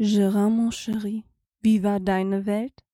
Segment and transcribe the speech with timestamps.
[0.00, 1.24] Gérard, mon chéri,
[1.60, 2.84] wie war deine Welt?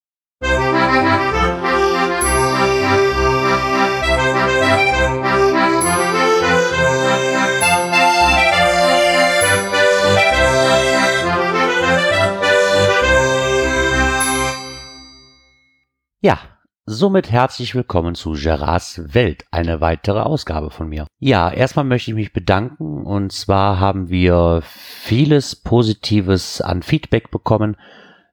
[16.23, 16.54] Ja,
[16.87, 21.07] somit herzlich willkommen zu Gerards Welt, eine weitere Ausgabe von mir.
[21.19, 27.77] Ja, erstmal möchte ich mich bedanken und zwar haben wir vieles Positives an Feedback bekommen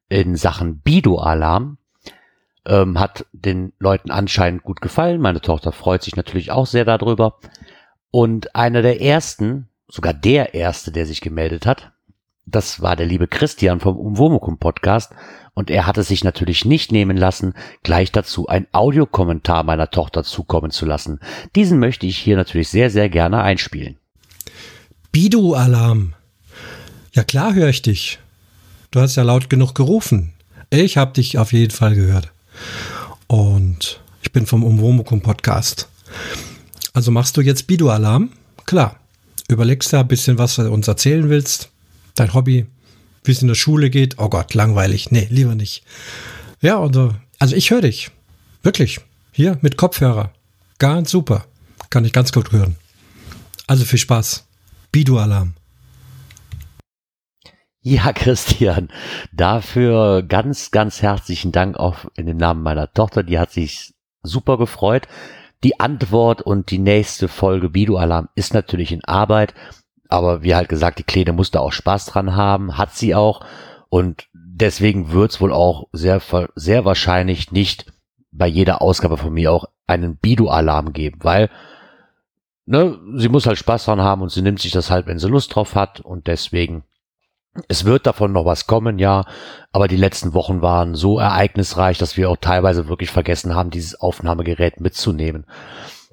[0.09, 1.77] in Sachen Bido-Alarm.
[2.63, 5.19] Ähm, hat den Leuten anscheinend gut gefallen.
[5.19, 7.39] Meine Tochter freut sich natürlich auch sehr darüber.
[8.11, 11.90] Und einer der ersten, sogar der erste, der sich gemeldet hat,
[12.45, 15.11] das war der liebe Christian vom Umwomukum Podcast
[15.53, 20.71] und er hatte sich natürlich nicht nehmen lassen, gleich dazu ein Audiokommentar meiner Tochter zukommen
[20.71, 21.19] zu lassen.
[21.55, 23.97] Diesen möchte ich hier natürlich sehr, sehr gerne einspielen.
[25.11, 26.13] Bidu-Alarm.
[27.13, 28.19] Ja klar höre ich dich.
[28.91, 30.33] Du hast ja laut genug gerufen.
[30.69, 32.31] Ich habe dich auf jeden Fall gehört.
[33.27, 35.89] Und ich bin vom Umwomukum Podcast.
[36.93, 38.31] Also machst du jetzt Bidu-Alarm?
[38.65, 38.97] Klar.
[39.47, 41.70] Überlegst da ein bisschen, was du uns erzählen willst
[42.15, 42.67] dein Hobby,
[43.23, 44.19] wie es in der Schule geht.
[44.19, 45.11] Oh Gott, langweilig.
[45.11, 45.83] Nee, lieber nicht.
[46.61, 46.97] Ja, und,
[47.39, 48.11] also ich höre dich.
[48.63, 48.99] Wirklich.
[49.31, 50.33] Hier mit Kopfhörer.
[50.77, 51.45] Ganz super.
[51.89, 52.75] Kann ich ganz gut hören.
[53.67, 54.45] Also viel Spaß.
[54.91, 55.53] Bidu-Alarm.
[57.83, 58.89] Ja, Christian,
[59.31, 63.23] dafür ganz, ganz herzlichen Dank auch in dem Namen meiner Tochter.
[63.23, 65.07] Die hat sich super gefreut.
[65.63, 69.53] Die Antwort und die nächste Folge Bidu-Alarm ist natürlich in Arbeit.
[70.11, 73.45] Aber wie halt gesagt, die Kleine musste auch Spaß dran haben, hat sie auch.
[73.87, 76.21] Und deswegen wird es wohl auch sehr,
[76.55, 77.91] sehr wahrscheinlich nicht
[78.31, 81.49] bei jeder Ausgabe von mir auch einen Bidu-Alarm geben, weil
[82.65, 85.29] ne, sie muss halt Spaß dran haben und sie nimmt sich das halt, wenn sie
[85.29, 86.01] Lust drauf hat.
[86.01, 86.83] Und deswegen,
[87.69, 89.25] es wird davon noch was kommen, ja.
[89.71, 93.99] Aber die letzten Wochen waren so ereignisreich, dass wir auch teilweise wirklich vergessen haben, dieses
[93.99, 95.45] Aufnahmegerät mitzunehmen.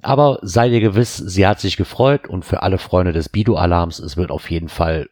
[0.02, 4.16] Aber sei dir gewiss, sie hat sich gefreut und für alle Freunde des Bido-Alarms, es
[4.16, 5.08] wird auf jeden Fall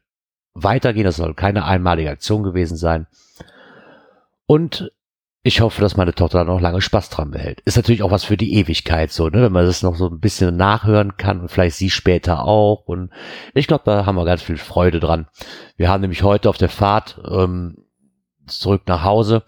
[0.54, 1.04] weitergehen.
[1.04, 3.06] Das soll keine einmalige Aktion gewesen sein.
[4.46, 4.90] Und
[5.42, 7.60] ich hoffe, dass meine Tochter noch lange Spaß dran behält.
[7.60, 9.42] Ist natürlich auch was für die Ewigkeit so, ne?
[9.42, 12.86] wenn man das noch so ein bisschen nachhören kann und vielleicht sie später auch.
[12.86, 13.10] Und
[13.54, 15.28] ich glaube, da haben wir ganz viel Freude dran.
[15.76, 17.76] Wir haben nämlich heute auf der Fahrt ähm,
[18.46, 19.44] zurück nach Hause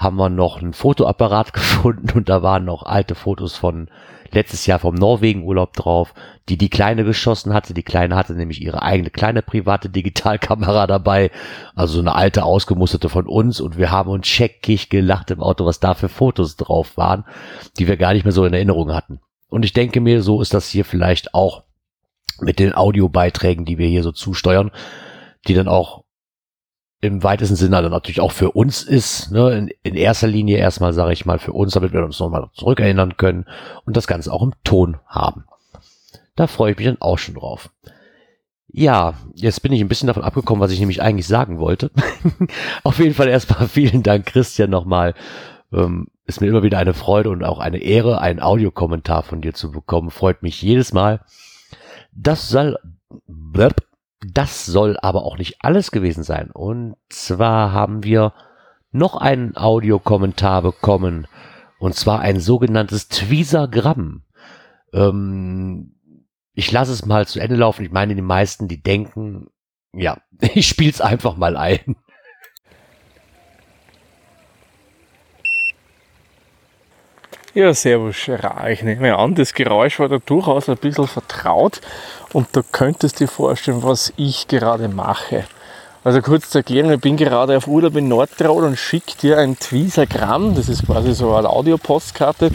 [0.00, 3.88] haben wir noch einen Fotoapparat gefunden und da waren noch alte Fotos von
[4.32, 6.14] letztes Jahr vom Norwegen-Urlaub drauf,
[6.48, 7.74] die die Kleine geschossen hatte.
[7.74, 11.30] Die Kleine hatte nämlich ihre eigene kleine private Digitalkamera dabei,
[11.74, 15.66] also so eine alte ausgemusterte von uns und wir haben uns checkig gelacht im Auto,
[15.66, 17.24] was da für Fotos drauf waren,
[17.78, 19.20] die wir gar nicht mehr so in Erinnerung hatten.
[19.48, 21.64] Und ich denke mir, so ist das hier vielleicht auch
[22.40, 24.70] mit den Audiobeiträgen, die wir hier so zusteuern,
[25.46, 26.04] die dann auch
[27.00, 30.92] im weitesten Sinne dann natürlich auch für uns ist, ne, in, in erster Linie erstmal,
[30.92, 33.46] sage ich mal, für uns, damit wir uns nochmal zurückerinnern können
[33.86, 35.44] und das Ganze auch im Ton haben.
[36.36, 37.70] Da freue ich mich dann auch schon drauf.
[38.72, 41.90] Ja, jetzt bin ich ein bisschen davon abgekommen, was ich nämlich eigentlich sagen wollte.
[42.84, 45.14] Auf jeden Fall erstmal vielen Dank, Christian, nochmal.
[45.72, 49.54] Ähm, ist mir immer wieder eine Freude und auch eine Ehre, einen Audiokommentar von dir
[49.54, 50.10] zu bekommen.
[50.10, 51.20] Freut mich jedes Mal.
[52.12, 52.78] Das soll,
[53.26, 53.82] blöp,
[54.20, 56.50] das soll aber auch nicht alles gewesen sein.
[56.50, 58.34] Und zwar haben wir
[58.92, 61.26] noch einen Audiokommentar bekommen.
[61.78, 64.24] Und zwar ein sogenanntes Tweezer-Gramm.
[64.92, 65.96] Ähm,
[66.52, 67.84] ich lasse es mal zu Ende laufen.
[67.84, 69.48] Ich meine, die meisten, die denken,
[69.94, 70.18] ja,
[70.54, 71.96] ich spiele es einfach mal ein.
[77.52, 78.70] Ja, servus Gerard.
[78.70, 81.80] Ich nehme an, das Geräusch war da durchaus ein bisschen vertraut
[82.32, 85.42] und du könntest dir vorstellen, was ich gerade mache.
[86.04, 89.58] Also kurz zur Erklärung, ich bin gerade auf Urlaub in Nordtirol und schicke dir ein
[89.58, 92.52] Tweezagramm, das ist quasi so eine Audiopostkarte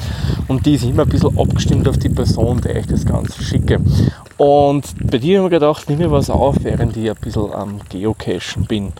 [0.47, 3.81] und die ist immer ein bisschen abgestimmt auf die Person, der ich das Ganze schicke.
[4.37, 7.53] Und bei dir habe ich mir gedacht, nimm mir was auf, während ich ein bisschen
[7.53, 8.93] am Geocachen bin.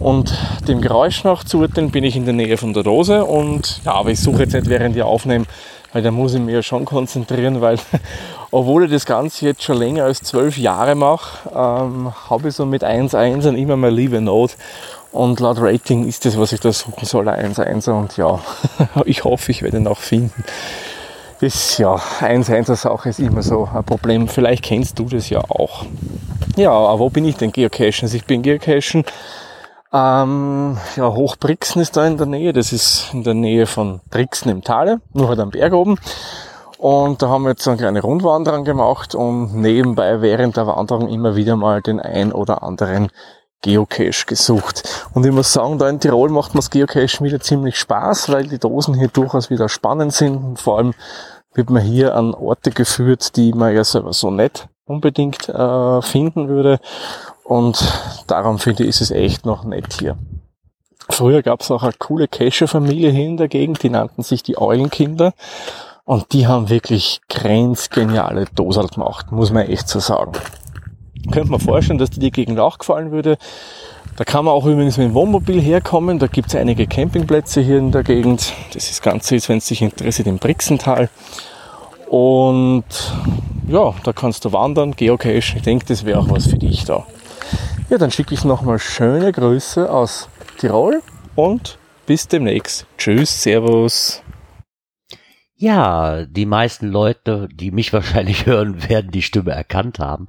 [0.00, 0.34] Und
[0.66, 3.92] dem Geräusch nach zu urteilen bin ich in der Nähe von der Dose und ja,
[3.92, 5.44] aber ich suche jetzt nicht während ich aufnehme,
[5.92, 7.78] weil da muss ich mich ja schon konzentrieren, weil
[8.50, 12.64] obwohl ich das Ganze jetzt schon länger als zwölf Jahre mache, ähm, habe ich so
[12.64, 14.56] mit 1.1 immer mal liebe Not
[15.12, 18.38] und laut Rating ist das, was ich da suchen soll, 1.1 und ja,
[19.04, 20.44] ich hoffe, ich werde ihn auch finden.
[21.42, 24.28] Das, ja, 1.1er Sache ist immer so ein Problem.
[24.28, 25.86] Vielleicht kennst du das ja auch.
[26.56, 28.02] Ja, aber wo bin ich denn geocachen?
[28.02, 29.04] Also ich bin geocachen
[29.92, 32.52] ähm, ja, Hochbrixen ist da in der Nähe.
[32.52, 35.98] Das ist in der Nähe von Brixen im Tale, nur halt am Berg oben.
[36.78, 41.36] Und da haben wir jetzt eine kleine Rundwanderung gemacht und nebenbei während der Wanderung immer
[41.36, 43.10] wieder mal den ein oder anderen
[43.62, 45.06] Geocache gesucht.
[45.12, 48.46] Und ich muss sagen, da in Tirol macht mir das Geocache wieder ziemlich Spaß, weil
[48.46, 50.36] die Dosen hier durchaus wieder spannend sind.
[50.36, 50.94] Und vor allem
[51.52, 56.48] wird man hier an Orte geführt, die man ja selber so nicht unbedingt äh, finden
[56.48, 56.80] würde.
[57.50, 57.82] Und
[58.28, 60.16] darum finde ich, ist es echt noch nett hier.
[61.08, 64.56] Früher gab es auch eine coole Cacher-Familie hier in der Gegend, die nannten sich die
[64.56, 65.32] Eulenkinder.
[66.04, 70.30] Und die haben wirklich grenzgeniale Dosen gemacht, muss man echt so sagen.
[71.32, 73.36] Könnte man vorstellen, dass dir die Gegend auch gefallen würde.
[74.14, 76.20] Da kann man auch übrigens mit dem Wohnmobil herkommen.
[76.20, 78.52] Da gibt es einige Campingplätze hier in der Gegend.
[78.74, 81.10] Das ist Ganze ist, wenn es dich interessiert, im Brixental.
[82.08, 82.84] Und
[83.66, 85.56] ja, da kannst du wandern, geocachen.
[85.56, 87.04] Ich denke, das wäre auch was für dich da.
[87.90, 90.28] Ja, dann schicke ich nochmal schöne Grüße aus
[90.58, 91.02] Tirol
[91.34, 91.76] und
[92.06, 92.86] bis demnächst.
[92.96, 94.22] Tschüss, Servus.
[95.56, 100.28] Ja, die meisten Leute, die mich wahrscheinlich hören, werden die Stimme erkannt haben.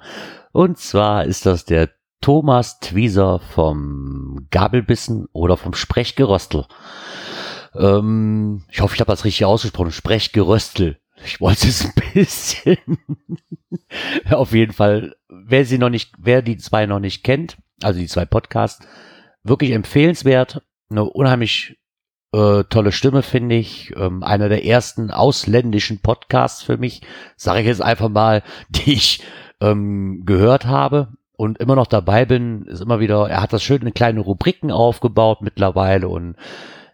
[0.52, 6.66] Und zwar ist das der Thomas Twieser vom Gabelbissen oder vom Sprechgeröstel.
[7.76, 9.92] Ähm, ich hoffe, ich habe das richtig ausgesprochen.
[9.92, 10.98] Sprechgeröstel.
[11.26, 12.78] Ich wollte es ein bisschen.
[14.30, 18.08] Auf jeden Fall, wer sie noch nicht, wer die zwei noch nicht kennt, also die
[18.08, 18.86] zwei Podcasts,
[19.44, 20.62] wirklich empfehlenswert.
[20.90, 21.78] Eine unheimlich
[22.34, 23.94] äh, tolle Stimme, finde ich.
[23.96, 27.02] Ähm, einer der ersten ausländischen Podcasts für mich,
[27.36, 29.24] sage ich jetzt einfach mal, die ich
[29.62, 33.82] ähm, gehört habe und immer noch dabei bin, ist immer wieder, er hat das schön
[33.82, 36.36] in kleine Rubriken aufgebaut mittlerweile und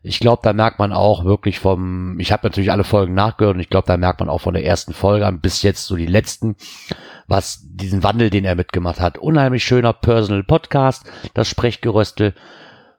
[0.08, 3.62] ich glaube, da merkt man auch wirklich vom, ich habe natürlich alle Folgen nachgehört und
[3.62, 6.06] ich glaube, da merkt man auch von der ersten Folge an bis jetzt so die
[6.06, 6.56] letzten,
[7.28, 9.18] was diesen Wandel, den er mitgemacht hat.
[9.18, 12.34] Unheimlich schöner Personal Podcast, das Sprechgeröstel,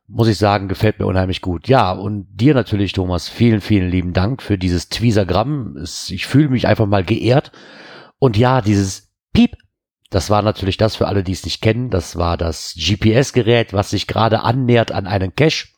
[0.07, 1.69] muss ich sagen, gefällt mir unheimlich gut.
[1.69, 5.77] Ja, und dir natürlich, Thomas, vielen, vielen lieben Dank für dieses Tweesergramm.
[6.09, 7.53] Ich fühle mich einfach mal geehrt.
[8.19, 9.57] Und ja, dieses Piep,
[10.11, 11.91] das war natürlich das für alle, die es nicht kennen.
[11.91, 15.69] Das war das GPS-Gerät, was sich gerade annähert an einen Cache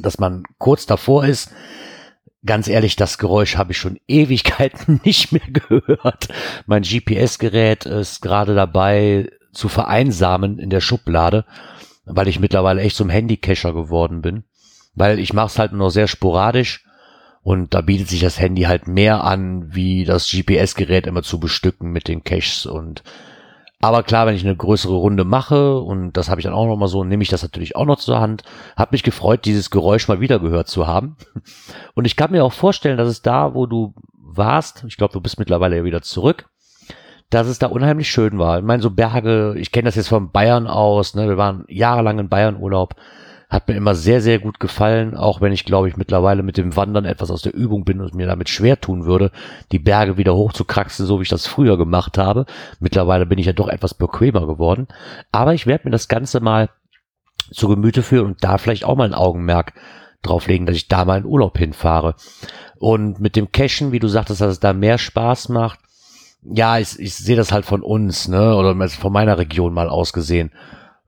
[0.00, 1.50] dass man kurz davor ist.
[2.44, 6.28] Ganz ehrlich, das Geräusch habe ich schon Ewigkeiten nicht mehr gehört.
[6.66, 11.44] Mein GPS-Gerät ist gerade dabei zu vereinsamen in der Schublade,
[12.04, 14.44] weil ich mittlerweile echt zum Handycacher geworden bin.
[14.94, 16.84] Weil ich mache es halt nur sehr sporadisch
[17.46, 21.92] und da bietet sich das Handy halt mehr an, wie das GPS-Gerät immer zu bestücken
[21.92, 23.04] mit den Caches und
[23.80, 26.76] aber klar, wenn ich eine größere Runde mache, und das habe ich dann auch noch
[26.76, 28.42] mal so, nehme ich das natürlich auch noch zur Hand.
[28.74, 31.16] Hab mich gefreut, dieses Geräusch mal wieder gehört zu haben.
[31.94, 35.20] Und ich kann mir auch vorstellen, dass es da, wo du warst, ich glaube, du
[35.20, 36.48] bist mittlerweile ja wieder zurück,
[37.28, 38.58] dass es da unheimlich schön war.
[38.58, 41.28] Ich meine, so Berge, ich kenne das jetzt von Bayern aus, ne?
[41.28, 42.94] wir waren jahrelang in Bayern Urlaub
[43.48, 46.74] hat mir immer sehr, sehr gut gefallen, auch wenn ich, glaube ich, mittlerweile mit dem
[46.74, 49.30] Wandern etwas aus der Übung bin und mir damit schwer tun würde,
[49.70, 52.46] die Berge wieder hochzukraxen, so wie ich das früher gemacht habe.
[52.80, 54.88] Mittlerweile bin ich ja doch etwas bequemer geworden.
[55.30, 56.70] Aber ich werde mir das Ganze mal
[57.52, 59.74] zu Gemüte führen und da vielleicht auch mal ein Augenmerk
[60.22, 62.16] drauflegen, dass ich da mal in Urlaub hinfahre.
[62.78, 65.78] Und mit dem Cashen, wie du sagtest, dass es da mehr Spaß macht.
[66.42, 70.52] Ja, ich, ich sehe das halt von uns, ne, oder von meiner Region mal ausgesehen.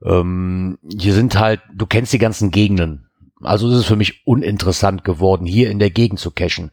[0.03, 3.07] Ähm, hier sind halt, du kennst die ganzen Gegenden.
[3.41, 6.71] Also ist es für mich uninteressant geworden, hier in der Gegend zu cashen.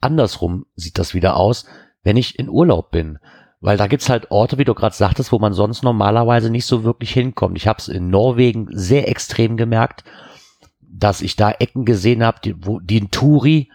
[0.00, 1.66] Andersrum sieht das wieder aus,
[2.02, 3.18] wenn ich in Urlaub bin.
[3.60, 6.84] Weil da gibt's halt Orte, wie du gerade sagtest, wo man sonst normalerweise nicht so
[6.84, 7.56] wirklich hinkommt.
[7.56, 10.04] Ich habe es in Norwegen sehr extrem gemerkt,
[10.82, 13.70] dass ich da Ecken gesehen habe, die, wo die ein Touri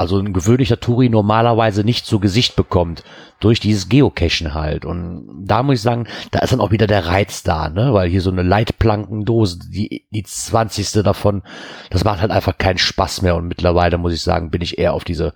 [0.00, 3.04] also ein gewöhnlicher Touri normalerweise nicht zu Gesicht bekommt
[3.38, 4.86] durch dieses Geocachen halt.
[4.86, 7.92] Und da muss ich sagen, da ist dann auch wieder der Reiz da, ne?
[7.92, 11.02] Weil hier so eine Leitplankendose, die, die 20.
[11.04, 11.42] davon,
[11.90, 13.36] das macht halt einfach keinen Spaß mehr.
[13.36, 15.34] Und mittlerweile muss ich sagen, bin ich eher auf diese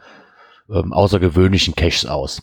[0.71, 2.43] ähm, außergewöhnlichen Caches aus.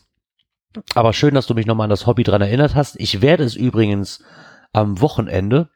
[0.93, 2.99] Aber schön, dass du mich nochmal an das Hobby dran erinnert hast.
[2.99, 4.23] Ich werde es übrigens
[4.73, 5.69] am Wochenende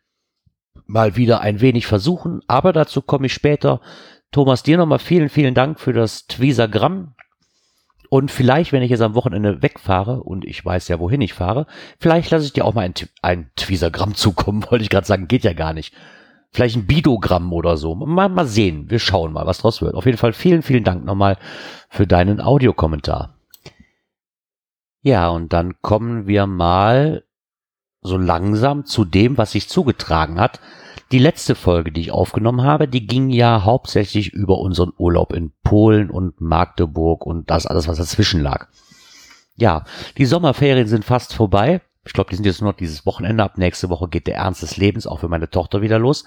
[0.85, 3.81] mal wieder ein wenig versuchen, aber dazu komme ich später.
[4.35, 7.15] Thomas, dir nochmal vielen, vielen Dank für das Tweesagramm.
[8.09, 11.67] Und vielleicht, wenn ich jetzt am Wochenende wegfahre und ich weiß ja, wohin ich fahre,
[12.01, 15.45] vielleicht lasse ich dir auch mal ein, ein Tweesagramm zukommen, wollte ich gerade sagen, geht
[15.45, 15.93] ja gar nicht.
[16.51, 17.95] Vielleicht ein Bidogramm oder so.
[17.95, 18.89] Mal, mal sehen.
[18.89, 19.95] Wir schauen mal, was draus wird.
[19.95, 21.37] Auf jeden Fall vielen, vielen Dank nochmal
[21.87, 23.37] für deinen Audiokommentar.
[25.01, 27.23] Ja, und dann kommen wir mal
[28.01, 30.59] so langsam zu dem, was sich zugetragen hat.
[31.15, 35.53] Die letzte Folge, die ich aufgenommen habe, die ging ja hauptsächlich über unseren Urlaub in
[35.63, 38.67] Polen und Magdeburg und das alles, was dazwischen lag.
[39.55, 39.85] Ja,
[40.17, 41.79] die Sommerferien sind fast vorbei.
[42.03, 43.45] Ich glaube, die sind jetzt nur noch dieses Wochenende.
[43.45, 46.25] Ab nächste Woche geht der Ernst des Lebens auch für meine Tochter wieder los.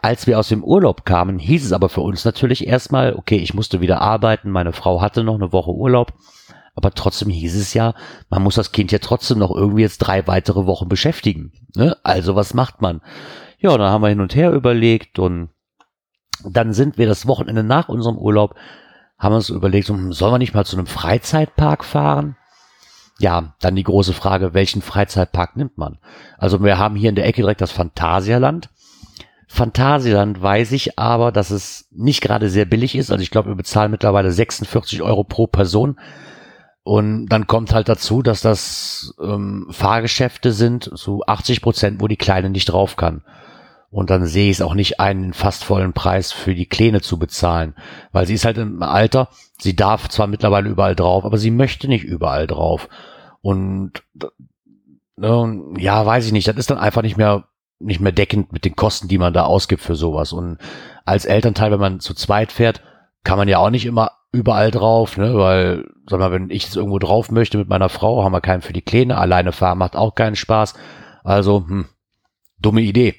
[0.00, 3.52] Als wir aus dem Urlaub kamen, hieß es aber für uns natürlich erstmal, okay, ich
[3.52, 6.14] musste wieder arbeiten, meine Frau hatte noch eine Woche Urlaub,
[6.74, 7.92] aber trotzdem hieß es ja,
[8.30, 11.52] man muss das Kind ja trotzdem noch irgendwie jetzt drei weitere Wochen beschäftigen.
[11.76, 11.94] Ne?
[12.02, 13.02] Also was macht man?
[13.64, 15.48] Ja, dann haben wir hin und her überlegt und
[16.44, 18.56] dann sind wir das Wochenende nach unserem Urlaub,
[19.18, 22.36] haben uns überlegt, hm, sollen wir nicht mal zu einem Freizeitpark fahren?
[23.18, 25.96] Ja, dann die große Frage, welchen Freizeitpark nimmt man?
[26.36, 28.68] Also wir haben hier in der Ecke direkt das Phantasialand.
[29.48, 33.10] Phantasialand weiß ich aber, dass es nicht gerade sehr billig ist.
[33.10, 35.98] Also ich glaube, wir bezahlen mittlerweile 46 Euro pro Person.
[36.82, 42.18] Und dann kommt halt dazu, dass das ähm, Fahrgeschäfte sind zu 80 Prozent, wo die
[42.18, 43.22] Kleine nicht drauf kann.
[43.94, 47.16] Und dann sehe ich es auch nicht einen fast vollen Preis für die Kleine zu
[47.16, 47.76] bezahlen.
[48.10, 49.28] Weil sie ist halt im Alter,
[49.60, 52.88] sie darf zwar mittlerweile überall drauf, aber sie möchte nicht überall drauf.
[53.40, 54.02] Und
[55.14, 57.44] ne, ja, weiß ich nicht, das ist dann einfach nicht mehr
[57.78, 60.32] nicht mehr deckend mit den Kosten, die man da ausgibt für sowas.
[60.32, 60.58] Und
[61.04, 62.82] als Elternteil, wenn man zu zweit fährt,
[63.22, 65.36] kann man ja auch nicht immer überall drauf, ne?
[65.36, 68.62] Weil, sag mal, wenn ich jetzt irgendwo drauf möchte mit meiner Frau, haben wir keinen
[68.62, 69.18] für die Kleine.
[69.18, 70.74] Alleine fahren macht auch keinen Spaß.
[71.22, 71.86] Also, hm,
[72.58, 73.14] dumme Idee.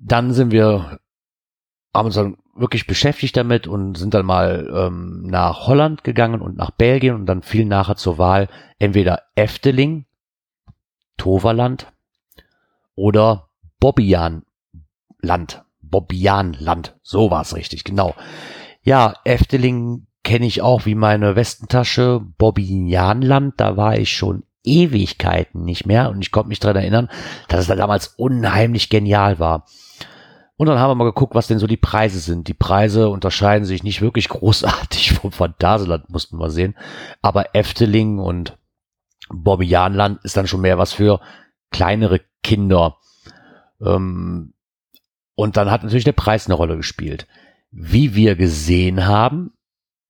[0.00, 0.98] Dann sind wir,
[1.94, 6.56] haben uns dann wirklich beschäftigt damit und sind dann mal ähm, nach Holland gegangen und
[6.56, 10.06] nach Belgien und dann fiel nachher zur Wahl entweder Efteling,
[11.16, 11.92] Toverland
[12.94, 14.44] oder Bobbian
[15.20, 15.64] Land.
[15.82, 16.96] Bobbian Land.
[17.02, 18.14] So war es richtig, genau.
[18.82, 22.20] Ja, Efteling kenne ich auch wie meine Westentasche.
[22.38, 27.08] Bobbianland, da war ich schon Ewigkeiten nicht mehr und ich konnte mich dran erinnern,
[27.48, 29.66] dass es da damals unheimlich genial war.
[30.56, 32.46] Und dann haben wir mal geguckt, was denn so die Preise sind.
[32.46, 36.76] Die Preise unterscheiden sich nicht wirklich großartig vom Phantasialand, mussten wir sehen.
[37.22, 38.58] Aber Efteling und
[39.30, 41.20] Bobbianland ist dann schon mehr was für
[41.70, 42.98] kleinere Kinder.
[43.80, 44.52] Ähm,
[45.34, 47.26] und dann hat natürlich der Preis eine Rolle gespielt.
[47.70, 49.52] Wie wir gesehen haben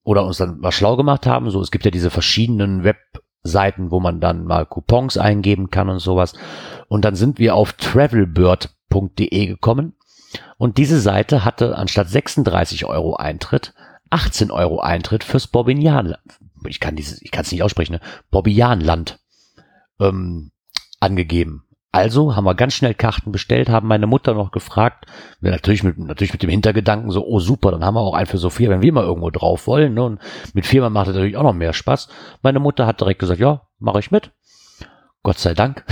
[0.03, 2.83] oder uns dann mal schlau gemacht haben, so es gibt ja diese verschiedenen
[3.43, 6.35] Webseiten, wo man dann mal Coupons eingeben kann und sowas.
[6.89, 9.95] Und dann sind wir auf travelbird.de gekommen
[10.59, 13.75] und diese Seite hatte anstatt 36 Euro Eintritt
[14.11, 16.17] 18 Euro Eintritt fürs Bobbinian,
[16.67, 18.01] ich kann dieses, ich kann es nicht aussprechen, ne?
[18.33, 19.21] Bobbianland
[20.01, 20.51] ähm,
[20.99, 21.65] angegeben.
[21.93, 25.07] Also haben wir ganz schnell Karten bestellt, haben meine Mutter noch gefragt,
[25.41, 28.39] natürlich mit, natürlich mit dem Hintergedanken so, oh super, dann haben wir auch einen für
[28.39, 29.95] Sophia, wenn wir mal irgendwo drauf wollen.
[29.95, 30.05] Ne?
[30.05, 30.21] Und
[30.55, 32.09] mit Firma macht es natürlich auch noch mehr Spaß.
[32.43, 34.31] Meine Mutter hat direkt gesagt, ja, mache ich mit.
[35.25, 35.85] Gott sei Dank.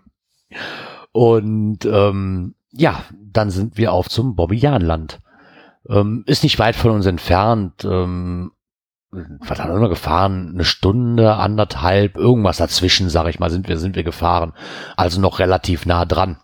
[1.12, 5.18] und ähm, ja, dann sind wir auf zum Bobbianland.
[5.88, 7.84] Ähm, ist nicht weit von uns entfernt.
[7.84, 8.52] Ähm,
[9.12, 10.50] was haben wir gefahren?
[10.54, 14.52] Eine Stunde, anderthalb, irgendwas dazwischen, sag ich mal, sind wir, sind wir gefahren.
[14.96, 16.38] Also noch relativ nah dran.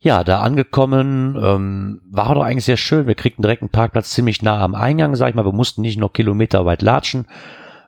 [0.00, 3.06] Ja, da angekommen, ähm, war doch eigentlich sehr schön.
[3.06, 5.46] Wir kriegten direkt einen Parkplatz ziemlich nah am Eingang, sag ich mal.
[5.46, 7.26] Wir mussten nicht noch Kilometer weit latschen.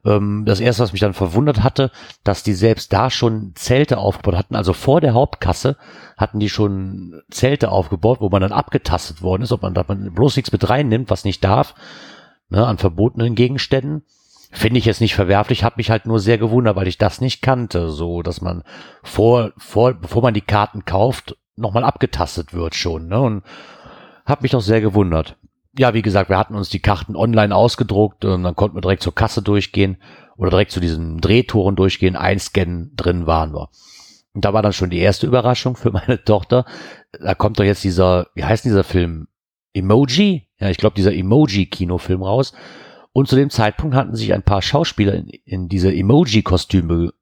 [0.04, 1.90] Ähm, das erste, was mich dann verwundert hatte,
[2.24, 4.56] dass die selbst da schon Zelte aufgebaut hatten.
[4.56, 5.76] Also vor der Hauptkasse
[6.16, 10.36] hatten die schon Zelte aufgebaut, wo man dann abgetastet worden ist, ob man da bloß
[10.36, 11.74] nichts mit reinnimmt, was nicht darf
[12.48, 14.02] ne, an verbotenen Gegenständen.
[14.50, 17.42] Finde ich jetzt nicht verwerflich, hat mich halt nur sehr gewundert, weil ich das nicht
[17.42, 18.62] kannte, so dass man
[19.02, 23.20] vor, vor, bevor man die Karten kauft, nochmal abgetastet wird schon, ne?
[23.20, 23.42] Und
[24.24, 25.36] hat mich doch sehr gewundert.
[25.78, 29.02] Ja, wie gesagt, wir hatten uns die Karten online ausgedruckt und dann konnten wir direkt
[29.02, 29.98] zur Kasse durchgehen
[30.36, 33.68] oder direkt zu diesen Drehtoren durchgehen, einscannen, drin waren wir.
[34.32, 36.66] Und da war dann schon die erste Überraschung für meine Tochter.
[37.18, 39.28] Da kommt doch jetzt dieser, wie heißt dieser Film?
[39.76, 42.52] Emoji, ja, ich glaube, dieser Emoji-Kinofilm raus.
[43.12, 47.12] Und zu dem Zeitpunkt hatten sich ein paar Schauspieler in, in diese Emoji-Kostüme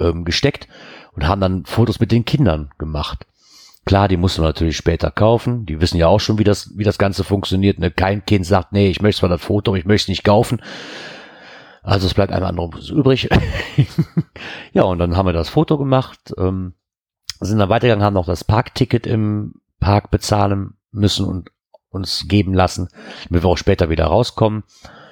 [0.00, 0.68] ähm, gesteckt
[1.12, 3.26] und haben dann Fotos mit den Kindern gemacht.
[3.84, 5.66] Klar, die mussten wir natürlich später kaufen.
[5.66, 7.78] Die wissen ja auch schon, wie das, wie das Ganze funktioniert.
[7.78, 7.90] Ne?
[7.90, 10.62] Kein Kind sagt, nee, ich möchte zwar das Foto, aber ich möchte es nicht kaufen.
[11.82, 13.28] Also es bleibt einem anderen übrig.
[14.72, 16.72] ja, und dann haben wir das Foto gemacht, ähm,
[17.40, 21.50] sind dann weitergegangen, haben noch das Parkticket im Park bezahlen müssen und
[21.94, 22.88] uns geben lassen,
[23.28, 24.64] damit wir auch später wieder rauskommen.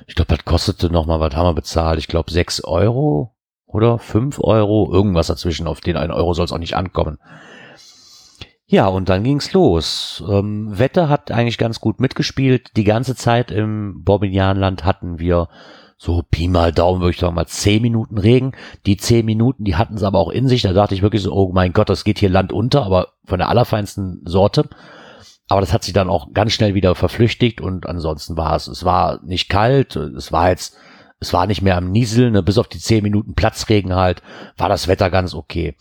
[0.07, 1.99] Ich glaube, das kostete nochmal, was haben wir bezahlt?
[1.99, 3.35] Ich glaube, sechs Euro
[3.67, 7.19] oder fünf Euro, irgendwas dazwischen, auf den einen Euro soll es auch nicht ankommen.
[8.67, 10.25] Ja, und dann ging's los.
[10.27, 12.77] Ähm, Wetter hat eigentlich ganz gut mitgespielt.
[12.77, 15.49] Die ganze Zeit im Borbinianland hatten wir
[15.99, 18.53] so Pi mal Daumen, würde ich sagen mal zehn Minuten Regen.
[18.87, 20.63] Die zehn Minuten, die hatten es aber auch in sich.
[20.63, 23.39] Da dachte ich wirklich so, oh mein Gott, das geht hier Land unter, aber von
[23.39, 24.69] der allerfeinsten Sorte.
[25.49, 28.85] Aber das hat sich dann auch ganz schnell wieder verflüchtigt und ansonsten war es, es
[28.85, 30.77] war nicht kalt, es war jetzt,
[31.21, 34.23] es war nicht mehr am Nieseln, ne, bis auf die zehn Minuten Platzregen halt,
[34.57, 35.77] war das Wetter ganz okay.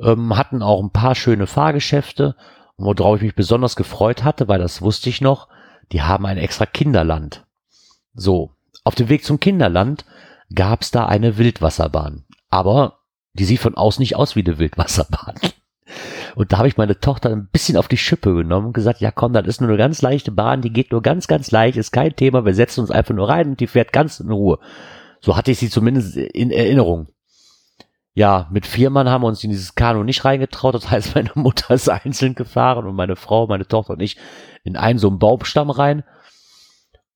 [0.00, 2.36] Ähm, hatten auch ein paar schöne Fahrgeschäfte,
[2.76, 5.48] worauf ich mich besonders gefreut hatte, weil das wusste ich noch,
[5.92, 7.44] die haben ein extra Kinderland.
[8.14, 8.52] So,
[8.84, 10.04] auf dem Weg zum Kinderland
[10.54, 13.00] gab es da eine Wildwasserbahn, aber
[13.34, 15.34] die sieht von außen nicht aus wie eine Wildwasserbahn.
[16.38, 19.10] Und da habe ich meine Tochter ein bisschen auf die Schippe genommen und gesagt, ja
[19.10, 21.90] komm, das ist nur eine ganz leichte Bahn, die geht nur ganz, ganz leicht, ist
[21.90, 24.60] kein Thema, wir setzen uns einfach nur rein und die fährt ganz in Ruhe.
[25.20, 27.08] So hatte ich sie zumindest in Erinnerung.
[28.14, 30.76] Ja, mit vier Mann haben wir uns in dieses Kanu nicht reingetraut.
[30.76, 34.16] Das heißt, meine Mutter ist einzeln gefahren und meine Frau, meine Tochter und ich
[34.62, 36.04] in einen so einen Baumstamm rein.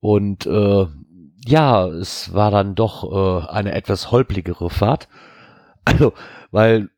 [0.00, 0.86] Und äh,
[1.46, 5.06] ja, es war dann doch äh, eine etwas holpligere Fahrt.
[5.84, 6.12] Also,
[6.50, 6.90] weil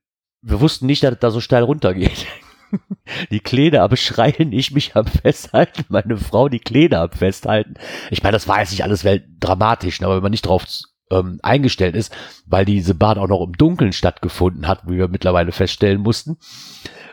[0.45, 2.27] wir wussten nicht, dass es da so steil runtergeht.
[3.31, 7.75] Die Kleine am Schreien, ich mich am Festhalten, meine Frau die Kleine am Festhalten.
[8.11, 9.07] Ich meine, das war jetzt nicht alles
[9.39, 10.67] dramatisch, ne, aber wenn man nicht drauf
[11.11, 12.13] ähm, eingestellt ist,
[12.47, 16.39] weil diese Bahn auch noch im Dunkeln stattgefunden hat, wie wir mittlerweile feststellen mussten.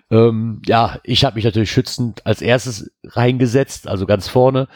[0.09, 4.67] Ähm, ja, ich habe mich natürlich schützend als erstes reingesetzt, also ganz vorne.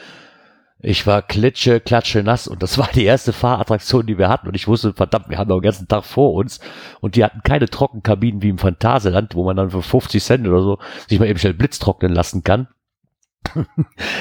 [0.88, 4.48] Ich war klitsche, klatsche nass und das war die erste Fahrattraktion, die wir hatten.
[4.48, 6.60] Und ich wusste, verdammt, wir haben noch den ganzen Tag vor uns
[7.02, 10.62] und die hatten keine Trockenkabinen wie im Phantasialand, wo man dann für 50 Cent oder
[10.62, 10.78] so
[11.08, 12.68] sich mal eben schnell Blitz trocknen lassen kann.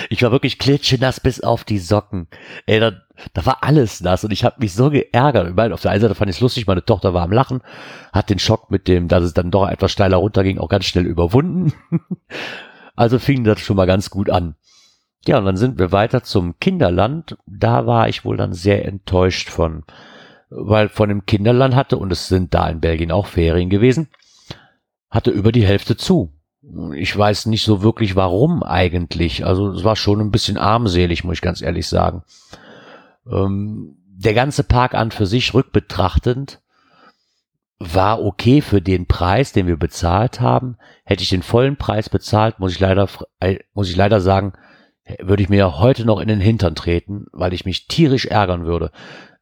[0.09, 2.29] ich war wirklich klitschenass bis auf die Socken.
[2.65, 2.93] Ey, da,
[3.35, 5.51] da war alles nass und ich habe mich so geärgert.
[5.51, 7.61] Ich meine, auf der einen Seite fand ich es lustig, meine Tochter war am Lachen,
[8.11, 11.05] hat den Schock mit dem, dass es dann doch etwas steiler runterging, auch ganz schnell
[11.05, 11.75] überwunden.
[12.97, 14.57] also fing das schon mal ganz gut an.
[15.27, 17.37] Ja, und dann sind wir weiter zum Kinderland.
[17.47, 19.85] Da war ich wohl dann sehr enttäuscht von,
[20.51, 24.09] weil von dem Kinderland hatte, und es sind da in Belgien auch Ferien gewesen,
[25.11, 26.33] hatte über die Hälfte zu.
[26.95, 29.47] Ich weiß nicht so wirklich warum eigentlich.
[29.47, 32.23] Also es war schon ein bisschen armselig, muss ich ganz ehrlich sagen.
[33.31, 36.61] Ähm, der ganze Park an für sich rückbetrachtend
[37.79, 40.77] war okay für den Preis, den wir bezahlt haben.
[41.05, 43.09] Hätte ich den vollen Preis bezahlt, muss ich leider,
[43.41, 44.55] äh, muss ich leider sagen,
[45.21, 48.91] würde ich mir heute noch in den Hintern treten, weil ich mich tierisch ärgern würde.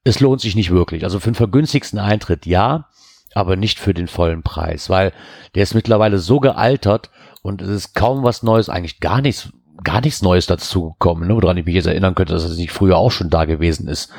[0.04, 1.04] Es lohnt sich nicht wirklich.
[1.04, 2.88] Also für den vergünstigsten Eintritt ja,
[3.34, 5.12] aber nicht für den vollen Preis, weil
[5.54, 7.10] der ist mittlerweile so gealtert
[7.42, 9.50] und es ist kaum was Neues, eigentlich gar nichts,
[9.82, 12.72] gar nichts Neues dazu gekommen, ne, woran ich mich jetzt erinnern könnte, dass es nicht
[12.72, 14.12] früher auch schon da gewesen ist.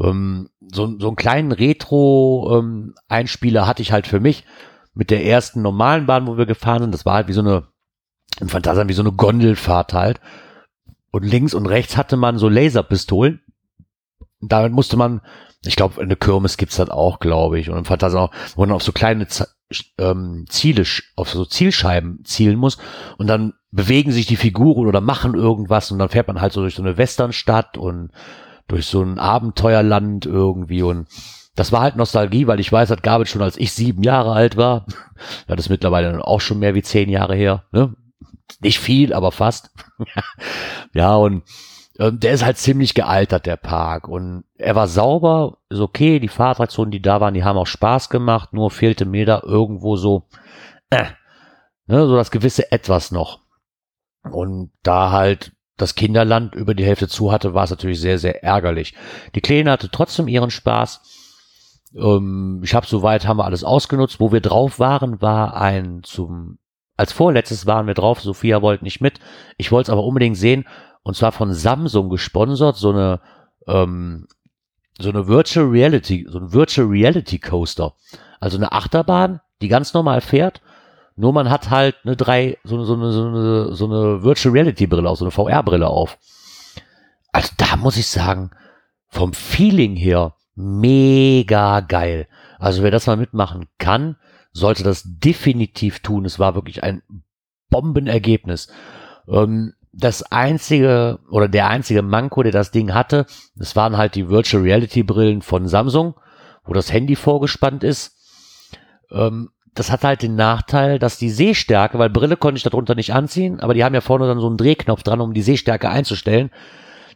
[0.00, 4.44] Ähm, so, so einen kleinen Retro-Einspieler ähm, hatte ich halt für mich
[4.94, 6.92] mit der ersten normalen Bahn, wo wir gefahren sind.
[6.92, 7.68] Das war halt wie so eine,
[8.40, 10.20] im Phantasialand wie so eine Gondelfahrt halt.
[11.14, 13.40] Und links und rechts hatte man so Laserpistolen.
[14.40, 15.20] Damit musste man
[15.66, 17.70] ich glaube, eine Kirmes gibt's das auch, glaube ich.
[17.70, 19.48] Und im Phantasialand auch, wo man auf so kleine Z
[19.98, 20.84] ähm, Ziele,
[21.16, 22.78] auf so Zielscheiben zielen muss.
[23.16, 25.90] Und dann bewegen sich die Figuren oder machen irgendwas.
[25.90, 28.10] Und dann fährt man halt so durch so eine Westernstadt und
[28.68, 30.82] durch so ein Abenteuerland irgendwie.
[30.82, 31.08] Und
[31.56, 34.32] das war halt Nostalgie, weil ich weiß, das gab es schon, als ich sieben Jahre
[34.32, 34.86] alt war.
[35.46, 37.64] Das ist mittlerweile auch schon mehr wie zehn Jahre her.
[37.72, 37.94] Ne?
[38.60, 39.70] Nicht viel, aber fast.
[40.94, 41.44] ja, und
[41.98, 44.08] ähm, der ist halt ziemlich gealtert, der Park.
[44.08, 46.18] Und er war sauber, ist okay.
[46.18, 48.52] Die Fahrattraktionen, die da waren, die haben auch Spaß gemacht.
[48.52, 50.28] Nur fehlte mir da irgendwo so,
[50.90, 51.06] äh,
[51.86, 53.40] ne, so das gewisse Etwas noch.
[54.30, 58.42] Und da halt das Kinderland über die Hälfte zu hatte, war es natürlich sehr, sehr
[58.42, 58.94] ärgerlich.
[59.34, 61.02] Die Kleine hatte trotzdem ihren Spaß.
[61.96, 64.20] Ähm, ich habe soweit, haben wir alles ausgenutzt.
[64.20, 66.58] Wo wir drauf waren, war ein zum,
[66.96, 68.20] als vorletztes waren wir drauf.
[68.20, 69.18] Sophia wollte nicht mit.
[69.56, 70.64] Ich wollte es aber unbedingt sehen
[71.04, 73.20] und zwar von Samsung gesponsert, so eine,
[73.68, 74.26] ähm,
[74.98, 77.94] so eine Virtual Reality, so ein Virtual Reality Coaster.
[78.40, 80.62] Also eine Achterbahn, die ganz normal fährt,
[81.16, 84.52] nur man hat halt eine drei, so eine, so eine, so eine, so eine Virtual
[84.52, 86.18] Reality Brille auf, so eine VR-Brille auf.
[87.32, 88.50] Also da muss ich sagen,
[89.08, 92.28] vom Feeling her mega geil.
[92.58, 94.16] Also wer das mal mitmachen kann,
[94.54, 96.24] sollte das definitiv tun.
[96.24, 97.02] Es war wirklich ein
[97.68, 98.68] Bombenergebnis.
[99.28, 104.28] Ähm, das einzige oder der einzige Manko, der das Ding hatte, das waren halt die
[104.28, 106.14] Virtual Reality Brillen von Samsung,
[106.64, 108.16] wo das Handy vorgespannt ist.
[109.10, 113.12] Ähm, das hat halt den Nachteil, dass die Sehstärke, weil Brille konnte ich darunter nicht
[113.12, 116.50] anziehen, aber die haben ja vorne dann so einen Drehknopf dran, um die Sehstärke einzustellen.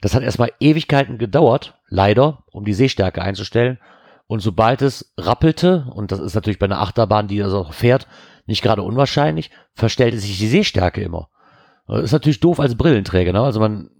[0.00, 3.78] Das hat erstmal Ewigkeiten gedauert, leider, um die Sehstärke einzustellen.
[4.28, 8.06] Und sobald es rappelte, und das ist natürlich bei einer Achterbahn, die das auch fährt,
[8.46, 11.30] nicht gerade unwahrscheinlich, verstellte sich die Sehstärke immer.
[11.88, 13.40] Ist natürlich doof als Brillenträger, ne?
[13.40, 13.90] Also man,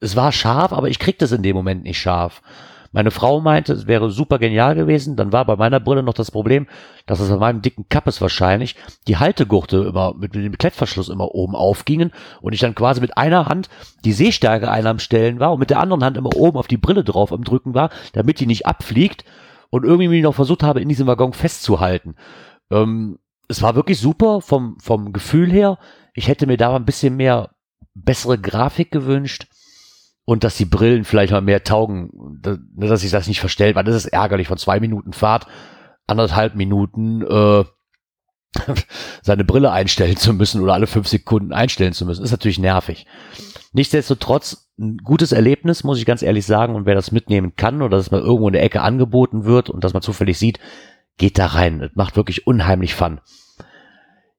[0.00, 2.40] es war scharf, aber ich krieg das in dem Moment nicht scharf.
[2.94, 5.16] Meine Frau meinte, es wäre super genial gewesen.
[5.16, 6.68] Dann war bei meiner Brille noch das Problem,
[7.06, 8.76] dass es bei meinem dicken Kappes wahrscheinlich
[9.08, 13.16] die Haltegurte immer mit, mit dem Klettverschluss immer oben aufgingen und ich dann quasi mit
[13.18, 13.68] einer Hand
[14.04, 16.76] die Sehstärke ein am Stellen war und mit der anderen Hand immer oben auf die
[16.76, 19.24] Brille drauf am Drücken war, damit die nicht abfliegt
[19.70, 22.14] und irgendwie mich noch versucht habe, in diesem Waggon festzuhalten.
[22.70, 25.78] Ähm, es war wirklich super vom, vom Gefühl her.
[26.14, 27.50] Ich hätte mir da ein bisschen mehr
[27.92, 29.48] bessere Grafik gewünscht
[30.24, 33.84] und dass die Brillen vielleicht mal mehr taugen, ne, dass sich das nicht verstellt, weil
[33.84, 35.46] das ist ärgerlich von zwei Minuten Fahrt,
[36.06, 37.64] anderthalb Minuten äh,
[39.22, 42.24] seine Brille einstellen zu müssen oder alle fünf Sekunden einstellen zu müssen.
[42.24, 43.06] Ist natürlich nervig.
[43.72, 46.74] Nichtsdestotrotz ein gutes Erlebnis, muss ich ganz ehrlich sagen.
[46.74, 49.84] Und wer das mitnehmen kann oder dass man irgendwo in der Ecke angeboten wird und
[49.84, 50.58] dass man zufällig sieht,
[51.18, 51.80] geht da rein.
[51.80, 53.20] Es macht wirklich unheimlich Fun.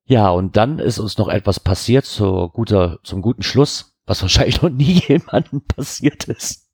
[0.05, 4.61] Ja, und dann ist uns noch etwas passiert zur guter, zum guten Schluss, was wahrscheinlich
[4.61, 6.65] noch nie jemandem passiert ist.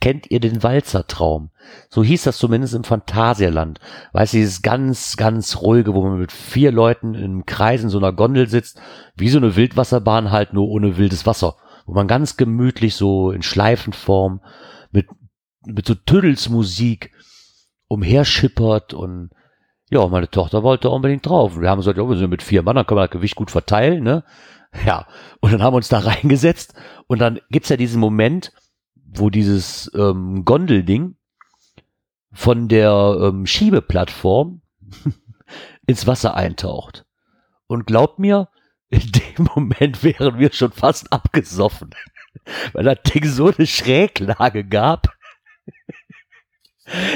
[0.00, 1.50] Kennt ihr den Walzertraum?
[1.88, 3.78] So hieß das zumindest im Phantasialand.
[4.12, 7.98] Weißt du, dieses ganz, ganz ruhige, wo man mit vier Leuten im Kreis in so
[7.98, 8.80] einer Gondel sitzt,
[9.14, 11.56] wie so eine Wildwasserbahn halt nur ohne wildes Wasser.
[11.86, 14.40] Wo man ganz gemütlich so in Schleifenform
[14.90, 15.06] mit,
[15.64, 17.12] mit so Tüdelsmusik
[17.86, 19.30] umherschippert und
[19.90, 21.60] ja, meine Tochter wollte unbedingt drauf.
[21.60, 23.52] Wir haben gesagt, ja, wir sind mit vier Mann, dann können wir das Gewicht gut
[23.52, 24.24] verteilen, ne?
[24.84, 25.06] Ja,
[25.40, 26.74] und dann haben wir uns da reingesetzt
[27.06, 28.52] und dann gibt's ja diesen Moment,
[28.94, 31.16] wo dieses ähm, Gondelding
[32.32, 34.60] von der ähm, Schiebeplattform
[35.86, 37.04] ins Wasser eintaucht.
[37.66, 38.48] Und glaubt mir,
[38.88, 41.90] in dem Moment wären wir schon fast abgesoffen,
[42.72, 45.08] weil das Ding so eine Schräglage gab.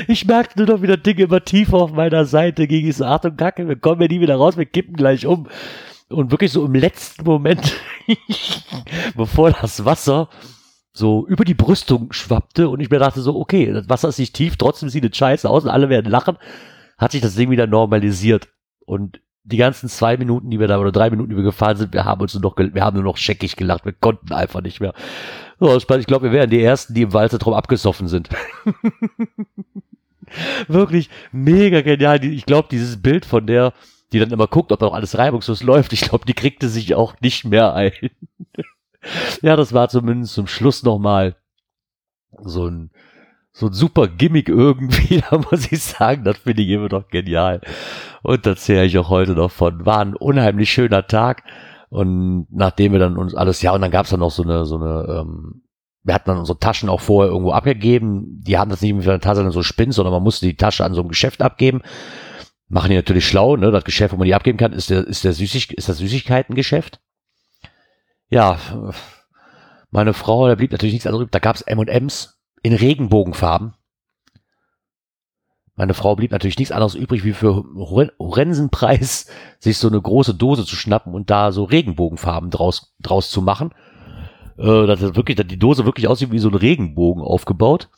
[0.08, 2.88] Ich merkte nur noch, wie das Ding immer tiefer auf meiner Seite ging.
[2.88, 5.48] Ich so, Achtung, Kacke, wir kommen ja nie wieder raus, wir kippen gleich um.
[6.10, 7.76] Und wirklich so im letzten Moment,
[9.16, 10.28] bevor das Wasser
[10.92, 14.34] so über die Brüstung schwappte und ich mir dachte so, okay, das Wasser ist nicht
[14.34, 16.36] tief, trotzdem sieht es scheiße aus und alle werden lachen,
[16.98, 18.48] hat sich das Ding wieder normalisiert.
[18.84, 21.94] Und die ganzen zwei Minuten, die wir da, oder drei Minuten, die wir gefahren sind,
[21.94, 24.80] wir haben uns nur noch, wir haben nur noch scheckig gelacht, wir konnten einfach nicht
[24.80, 24.92] mehr.
[25.60, 28.28] So, ich glaube, wir wären die Ersten, die im Walzertraum abgesoffen sind.
[30.68, 32.24] Wirklich mega genial.
[32.24, 33.72] Ich glaube, dieses Bild von der,
[34.12, 37.14] die dann immer guckt, ob auch alles reibungslos läuft, ich glaube, die kriegte sich auch
[37.20, 37.92] nicht mehr ein.
[39.42, 41.36] ja, das war zumindest zum Schluss nochmal
[42.42, 42.90] so ein,
[43.52, 47.60] so ein super Gimmick irgendwie, da muss ich sagen, das finde ich immer noch genial.
[48.22, 49.86] Und da zähle ich auch heute noch von.
[49.86, 51.42] War ein unheimlich schöner Tag.
[51.88, 54.64] Und nachdem wir dann uns alles, ja, und dann gab es dann noch so eine,
[54.64, 55.62] so eine, ähm,
[56.02, 58.40] wir hatten dann unsere Taschen auch vorher irgendwo abgegeben.
[58.42, 60.94] Die haben das nicht mit einer Tasche so Spinn, sondern man musste die Tasche an
[60.94, 61.82] so einem Geschäft abgeben.
[62.70, 63.70] Machen die natürlich schlau, ne?
[63.70, 67.00] Das Geschäft, wo man die abgeben kann, ist der, ist der Süßig, ist das Süßigkeitengeschäft
[68.30, 68.58] ja,
[69.90, 73.74] meine Frau, da blieb natürlich nichts anderes Da gab es M&M's in Regenbogenfarben.
[75.74, 79.26] Meine Frau blieb natürlich nichts anderes übrig, wie für Horrensenpreis
[79.58, 83.72] sich so eine große Dose zu schnappen und da so Regenbogenfarben draus, draus zu machen.
[84.58, 87.88] Äh, das ist wirklich, dass die Dose wirklich aussieht wie so ein Regenbogen aufgebaut.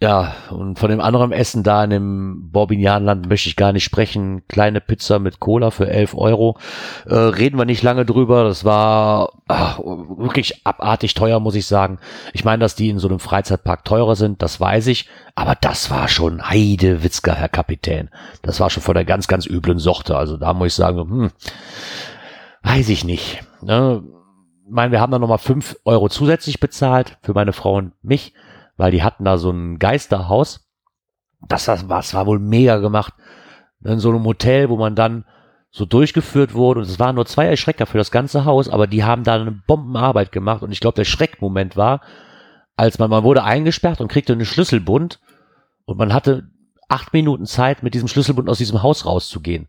[0.00, 4.46] Ja, und von dem anderen Essen da in dem Borbinianland möchte ich gar nicht sprechen.
[4.46, 6.56] Kleine Pizza mit Cola für 11 Euro.
[7.06, 8.44] Äh, reden wir nicht lange drüber.
[8.44, 11.98] Das war ach, wirklich abartig teuer, muss ich sagen.
[12.32, 15.08] Ich meine, dass die in so einem Freizeitpark teurer sind, das weiß ich.
[15.34, 18.08] Aber das war schon Heide Witzka, Herr Kapitän.
[18.42, 20.16] Das war schon von der ganz, ganz üblen Sorte.
[20.16, 21.30] Also da muss ich sagen, hm,
[22.62, 23.42] weiß ich nicht.
[23.62, 24.04] Ne?
[24.64, 28.32] Ich meine, wir haben da nochmal 5 Euro zusätzlich bezahlt für meine Frau und mich
[28.78, 30.66] weil die hatten da so ein Geisterhaus.
[31.46, 33.12] Das war, das war wohl mega gemacht.
[33.84, 35.24] In so einem Hotel, wo man dann
[35.70, 39.04] so durchgeführt wurde und es waren nur zwei Erschrecker für das ganze Haus, aber die
[39.04, 42.00] haben da eine Bombenarbeit gemacht und ich glaube, der Schreckmoment war,
[42.74, 45.20] als man, man wurde eingesperrt und kriegte einen Schlüsselbund
[45.84, 46.48] und man hatte
[46.88, 49.68] acht Minuten Zeit, mit diesem Schlüsselbund aus diesem Haus rauszugehen.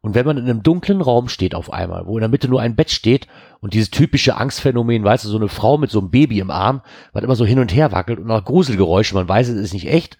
[0.00, 2.60] Und wenn man in einem dunklen Raum steht auf einmal, wo in der Mitte nur
[2.60, 3.26] ein Bett steht
[3.60, 6.82] und dieses typische Angstphänomen, weißt du, so eine Frau mit so einem Baby im Arm,
[7.12, 9.88] was immer so hin und her wackelt und nach Gruselgeräusche, man weiß, es ist nicht
[9.88, 10.16] echt,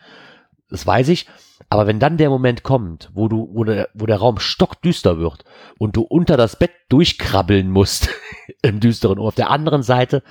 [0.69, 1.27] das weiß ich,
[1.71, 5.45] aber wenn dann der Moment kommt, wo du, wo der, wo der Raum stockdüster wird
[5.79, 8.09] und du unter das Bett durchkrabbeln musst
[8.63, 10.23] im düsteren, um auf der anderen Seite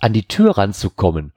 [0.00, 1.32] an die Tür ranzukommen,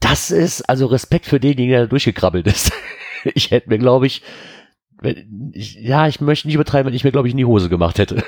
[0.00, 2.72] das ist also Respekt für denjenigen, der da durchgekrabbelt ist.
[3.34, 4.22] ich hätte mir, glaube ich,
[5.02, 8.24] ja, ich möchte nicht übertreiben, wenn ich mir, glaube ich, in die Hose gemacht hätte.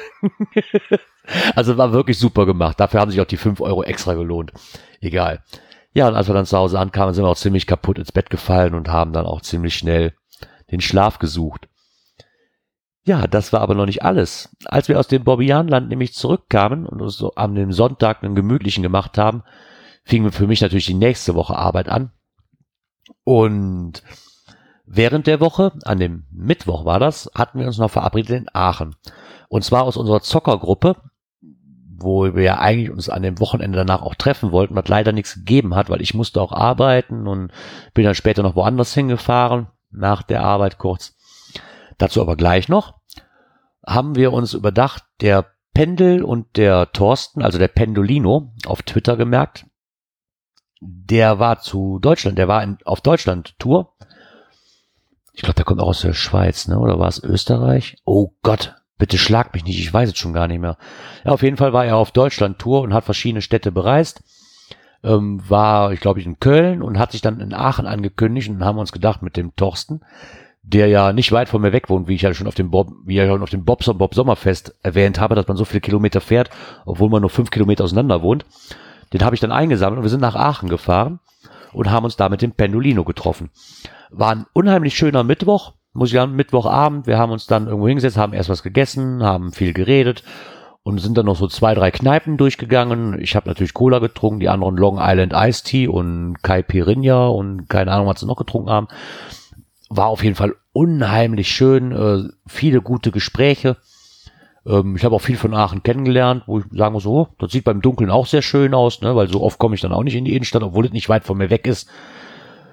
[1.57, 2.79] also war wirklich super gemacht.
[2.79, 4.53] Dafür haben sich auch die fünf Euro extra gelohnt.
[5.01, 5.43] Egal.
[5.93, 8.31] Ja, und als wir dann zu Hause ankamen, sind wir auch ziemlich kaputt ins Bett
[8.31, 10.15] gefallen und haben dann auch ziemlich schnell
[10.71, 11.69] den Schlaf gesucht.
[13.03, 14.55] Ja, das war aber noch nicht alles.
[14.67, 18.83] Als wir aus dem Bobbianland nämlich zurückkamen und uns so an dem Sonntag einen gemütlichen
[18.83, 19.43] gemacht haben,
[20.05, 22.13] fing für mich natürlich die nächste Woche Arbeit an.
[23.25, 24.05] Und
[24.93, 28.97] Während der Woche, an dem Mittwoch war das, hatten wir uns noch verabredet in Aachen.
[29.49, 30.97] Und zwar aus unserer Zockergruppe,
[31.97, 35.37] wo wir ja eigentlich uns an dem Wochenende danach auch treffen wollten, was leider nichts
[35.37, 37.53] gegeben hat, weil ich musste auch arbeiten und
[37.95, 41.17] bin dann später noch woanders hingefahren, nach der Arbeit kurz.
[41.97, 42.95] Dazu aber gleich noch,
[43.87, 49.67] haben wir uns überdacht, der Pendel und der Thorsten, also der Pendolino, auf Twitter gemerkt,
[50.81, 53.95] der war zu Deutschland, der war in, auf Deutschland-Tour
[55.33, 56.79] Ich glaube, der kommt auch aus der Schweiz, ne?
[56.79, 57.97] Oder war es Österreich?
[58.05, 60.77] Oh Gott, bitte schlag mich nicht, ich weiß es schon gar nicht mehr.
[61.25, 64.23] Ja, auf jeden Fall war er auf Deutschland-Tour und hat verschiedene Städte bereist.
[65.03, 68.79] Ähm, war, ich glaube, in Köln und hat sich dann in Aachen angekündigt und haben
[68.79, 70.03] uns gedacht mit dem Thorsten,
[70.63, 72.93] der ja nicht weit von mir weg wohnt, wie ich ja schon auf dem Bob,
[73.07, 76.21] wie ja schon auf dem Bobson Bob Sommerfest erwähnt habe, dass man so viele Kilometer
[76.21, 76.51] fährt,
[76.85, 78.45] obwohl man nur fünf Kilometer auseinander wohnt.
[79.15, 81.19] Den habe ich dann eingesammelt und wir sind nach Aachen gefahren
[81.73, 83.51] und haben uns da mit dem Pendolino getroffen.
[84.11, 87.07] War ein unheimlich schöner Mittwoch, muss ich sagen, Mittwochabend.
[87.07, 90.23] Wir haben uns dann irgendwo hingesetzt, haben erst was gegessen, haben viel geredet
[90.83, 93.21] und sind dann noch so zwei, drei Kneipen durchgegangen.
[93.21, 97.69] Ich habe natürlich Cola getrunken, die anderen Long Island Iced Tea und Kai Pirinha und
[97.69, 98.89] keine Ahnung, was sie noch getrunken haben.
[99.89, 103.77] War auf jeden Fall unheimlich schön, äh, viele gute Gespräche.
[104.71, 107.65] Ähm, ich habe auch viel von Aachen kennengelernt, wo ich sagen muss, oh, das sieht
[107.65, 110.15] beim Dunkeln auch sehr schön aus, ne, weil so oft komme ich dann auch nicht
[110.15, 111.89] in die Innenstadt, obwohl es nicht weit von mir weg ist.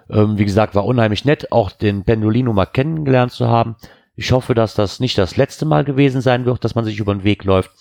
[0.10, 3.76] Ähm, wie gesagt, war unheimlich nett, auch den Pendolino mal kennengelernt zu haben.
[4.16, 7.14] Ich hoffe, dass das nicht das letzte Mal gewesen sein wird, dass man sich über
[7.14, 7.72] den Weg läuft.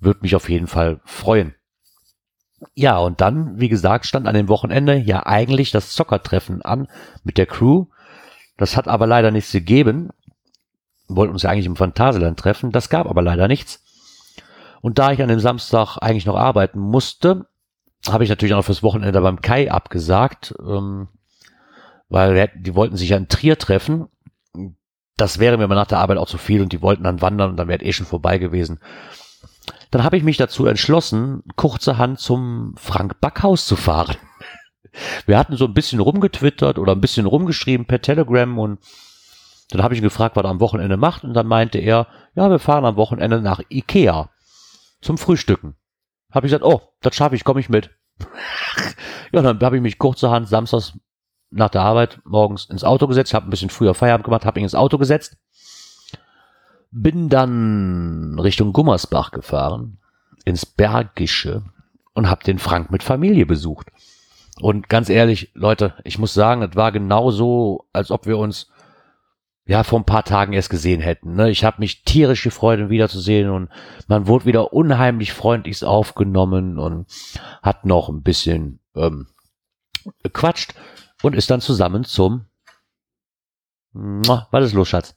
[0.00, 1.54] Würde mich auf jeden Fall freuen.
[2.74, 6.88] Ja, und dann, wie gesagt, stand an dem Wochenende ja eigentlich das Zockertreffen an
[7.22, 7.86] mit der Crew.
[8.56, 10.10] Das hat aber leider nichts gegeben.
[11.08, 12.72] Wir wollten uns ja eigentlich im Phantasialand treffen.
[12.72, 13.82] Das gab aber leider nichts.
[14.80, 17.46] Und da ich an dem Samstag eigentlich noch arbeiten musste,
[18.06, 21.08] habe ich natürlich auch fürs Wochenende beim Kai abgesagt, ähm,
[22.08, 24.08] weil die wollten sich ja in Trier treffen.
[25.16, 27.50] Das wäre mir mal nach der Arbeit auch zu viel und die wollten dann wandern
[27.50, 28.80] und dann wäre eh schon vorbei gewesen.
[29.90, 34.16] Dann habe ich mich dazu entschlossen, kurzerhand zum Frank Backhaus zu fahren.
[35.26, 38.80] Wir hatten so ein bisschen rumgetwittert oder ein bisschen rumgeschrieben per Telegram und
[39.74, 42.48] dann habe ich ihn gefragt, was er am Wochenende macht und dann meinte er, ja,
[42.48, 44.30] wir fahren am Wochenende nach Ikea
[45.00, 45.74] zum Frühstücken.
[46.30, 47.90] Habe ich gesagt, oh, das schaffe ich, komme ich mit.
[49.32, 50.92] ja, dann habe ich mich kurzerhand samstags
[51.50, 54.64] nach der Arbeit morgens ins Auto gesetzt, habe ein bisschen früher Feierabend gemacht, habe ihn
[54.64, 55.36] ins Auto gesetzt,
[56.90, 59.98] bin dann Richtung Gummersbach gefahren,
[60.44, 61.62] ins Bergische
[62.12, 63.90] und habe den Frank mit Familie besucht.
[64.60, 68.68] Und ganz ehrlich, Leute, ich muss sagen, es war genau so, als ob wir uns
[69.66, 71.34] ja vor ein paar Tagen erst gesehen hätten.
[71.34, 71.50] Ne?
[71.50, 73.70] Ich habe mich tierisch gefreut, ihn wiederzusehen und
[74.08, 77.06] man wurde wieder unheimlich freundlich aufgenommen und
[77.62, 79.28] hat noch ein bisschen ähm,
[80.22, 80.74] gequatscht
[81.22, 82.46] und ist dann zusammen zum
[83.92, 85.14] Was ist los, Schatz?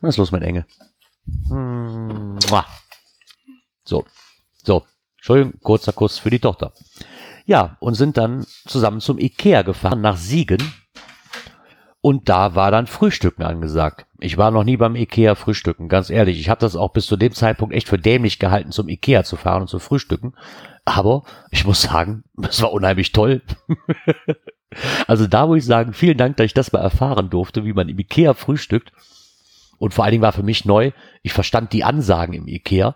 [0.00, 0.66] Was ist los, mein Engel?
[3.84, 4.04] So,
[4.62, 4.84] so.
[5.16, 6.72] Entschuldigung, kurzer Kuss für die Tochter.
[7.46, 10.60] Ja, und sind dann zusammen zum Ikea gefahren nach Siegen.
[12.06, 14.06] Und da war dann Frühstücken angesagt.
[14.20, 16.38] Ich war noch nie beim Ikea frühstücken, ganz ehrlich.
[16.38, 19.34] Ich habe das auch bis zu dem Zeitpunkt echt für dämlich gehalten, zum Ikea zu
[19.34, 20.34] fahren und zu frühstücken.
[20.84, 23.42] Aber ich muss sagen, es war unheimlich toll.
[25.08, 27.88] also da muss ich sagen, vielen Dank, dass ich das mal erfahren durfte, wie man
[27.88, 28.92] im Ikea frühstückt.
[29.78, 30.92] Und vor allen Dingen war für mich neu,
[31.24, 32.94] ich verstand die Ansagen im Ikea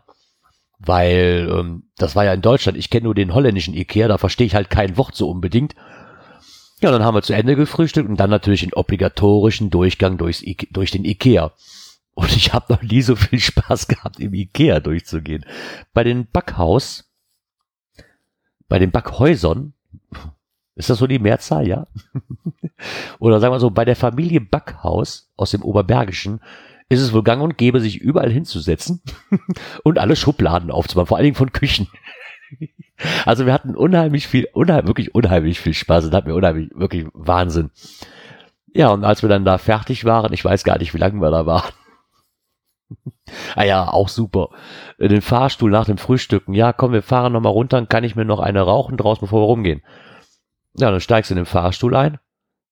[0.81, 4.47] weil ähm, das war ja in Deutschland, ich kenne nur den holländischen Ikea, da verstehe
[4.47, 5.75] ich halt kein Wort so unbedingt.
[6.81, 10.57] Ja, dann haben wir zu Ende gefrühstückt und dann natürlich den obligatorischen Durchgang durchs I
[10.71, 11.53] durch den Ikea.
[12.15, 15.45] Und ich habe noch nie so viel Spaß gehabt, im Ikea durchzugehen.
[15.93, 17.11] Bei den Backhaus,
[18.69, 19.75] bei den Backhäusern,
[20.75, 21.87] ist das so die Mehrzahl, ja?
[23.19, 26.41] Oder sagen wir so, bei der Familie Backhaus aus dem Oberbergischen
[26.89, 29.03] ist es wohl gang und gäbe, sich überall hinzusetzen
[29.85, 31.89] und alle Schubladen aufzubauen, vor allen Dingen von Küchen.
[33.25, 37.07] Also wir hatten unheimlich viel, unheimlich, wirklich unheimlich viel Spaß und hatten wir unheimlich, wirklich
[37.15, 37.71] Wahnsinn.
[38.75, 41.31] Ja, und als wir dann da fertig waren, ich weiß gar nicht, wie lange wir
[41.31, 41.73] da waren.
[43.57, 44.51] ah ja, auch super.
[44.99, 46.53] Den Fahrstuhl nach dem Frühstücken.
[46.53, 49.41] Ja, komm, wir fahren nochmal runter, dann kann ich mir noch eine rauchen draus, bevor
[49.41, 49.83] wir rumgehen.
[50.75, 52.19] Ja, dann steigst du in den Fahrstuhl ein,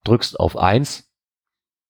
[0.05, 1.09] drückst auf eins,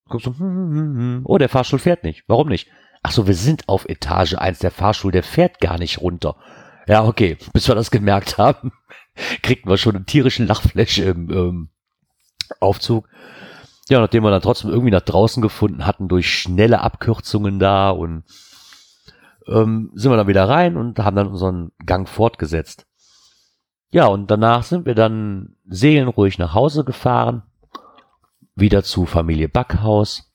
[0.09, 1.21] Guckst du, hm, hm, hm, hm.
[1.25, 2.25] oh, der Fahrstuhl fährt nicht.
[2.27, 2.69] Warum nicht?
[3.03, 4.59] Ach so, wir sind auf Etage 1.
[4.59, 6.37] Der Fahrstuhl, der fährt gar nicht runter.
[6.89, 7.37] Ja, okay.
[7.53, 8.73] Bis wir das gemerkt haben,
[9.43, 11.69] kriegten wir schon einen tierischen Lachflash im ähm,
[12.61, 13.09] Aufzug.
[13.89, 18.25] Ja, nachdem wir dann trotzdem irgendwie nach draußen gefunden hatten, durch schnelle Abkürzungen da und
[19.47, 22.87] ähm, sind wir dann wieder rein und haben dann unseren Gang fortgesetzt.
[23.91, 27.43] Ja, und danach sind wir dann seelenruhig nach Hause gefahren
[28.55, 30.33] wieder zu Familie Backhaus.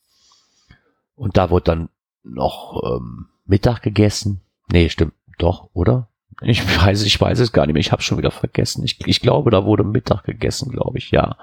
[1.15, 1.89] Und da wurde dann
[2.23, 4.41] noch ähm, Mittag gegessen.
[4.71, 6.09] Nee, stimmt, doch, oder?
[6.43, 7.81] Ich weiß, ich weiß es gar nicht mehr.
[7.81, 8.83] Ich habe schon wieder vergessen.
[8.83, 11.11] Ich, ich glaube, da wurde Mittag gegessen, glaube ich.
[11.11, 11.37] Ja,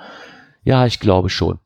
[0.62, 1.58] ja, ich glaube schon.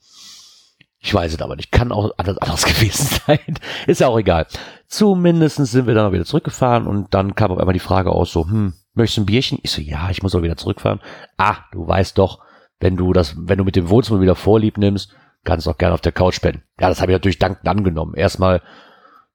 [1.01, 1.70] Ich weiß es aber nicht.
[1.70, 3.59] Kann auch alles anders gewesen sein.
[3.87, 4.47] Ist ja auch egal.
[4.87, 8.47] Zumindest sind wir dann wieder zurückgefahren und dann kam auf einmal die Frage aus so,
[8.47, 9.59] hm, möchtest du ein Bierchen?
[9.62, 11.01] Ich so, ja, ich muss auch wieder zurückfahren.
[11.37, 12.40] Ah, du weißt doch,
[12.81, 15.94] wenn du das, wenn du mit dem Wohnzimmer wieder Vorlieb nimmst, kannst du auch gerne
[15.94, 16.62] auf der Couch pennen.
[16.81, 18.14] Ja, das habe ich natürlich dankend angenommen.
[18.14, 18.62] Erstmal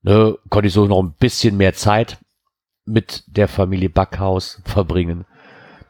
[0.01, 2.17] ne, konnte ich so noch ein bisschen mehr Zeit
[2.89, 5.25] mit der Familie Backhaus verbringen,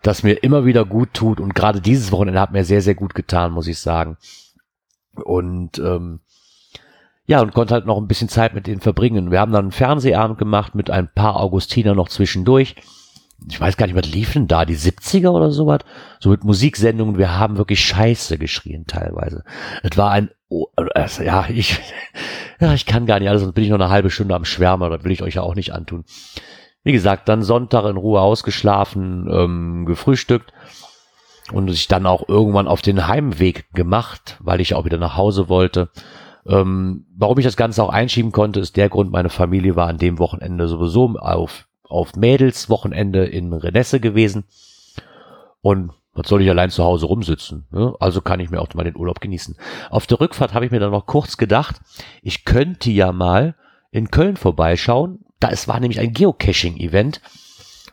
[0.01, 3.15] das mir immer wieder gut tut und gerade dieses Wochenende hat mir sehr, sehr gut
[3.15, 4.17] getan, muss ich sagen.
[5.15, 6.21] Und ähm,
[7.25, 9.29] ja, und konnte halt noch ein bisschen Zeit mit denen verbringen.
[9.29, 12.75] Wir haben dann einen Fernsehabend gemacht mit ein paar Augustiner noch zwischendurch.
[13.47, 14.65] Ich weiß gar nicht, was lief denn da?
[14.65, 15.81] Die 70er oder sowas?
[16.19, 17.19] So mit Musiksendungen.
[17.19, 19.43] Wir haben wirklich Scheiße geschrien teilweise.
[19.83, 21.79] Es war ein, oh, also, ja, ich,
[22.59, 24.89] ja, ich kann gar nicht alles, sonst bin ich noch eine halbe Stunde am Schwärmer.
[24.89, 26.05] Das will ich euch ja auch nicht antun.
[26.83, 30.53] Wie gesagt, dann Sonntag in Ruhe ausgeschlafen, ähm, gefrühstückt
[31.51, 35.49] und sich dann auch irgendwann auf den Heimweg gemacht, weil ich auch wieder nach Hause
[35.49, 35.89] wollte.
[36.45, 39.97] Ähm, warum ich das Ganze auch einschieben konnte, ist der Grund, meine Familie war an
[39.97, 44.45] dem Wochenende sowieso auf, auf Mädelswochenende in Renesse gewesen.
[45.61, 47.67] Und was soll ich allein zu Hause rumsitzen?
[47.71, 47.93] Ne?
[47.99, 49.55] Also kann ich mir auch mal den Urlaub genießen.
[49.89, 51.81] Auf der Rückfahrt habe ich mir dann noch kurz gedacht,
[52.21, 53.55] ich könnte ja mal
[53.91, 55.19] in Köln vorbeischauen.
[55.39, 57.21] Da es war nämlich ein Geocaching-Event,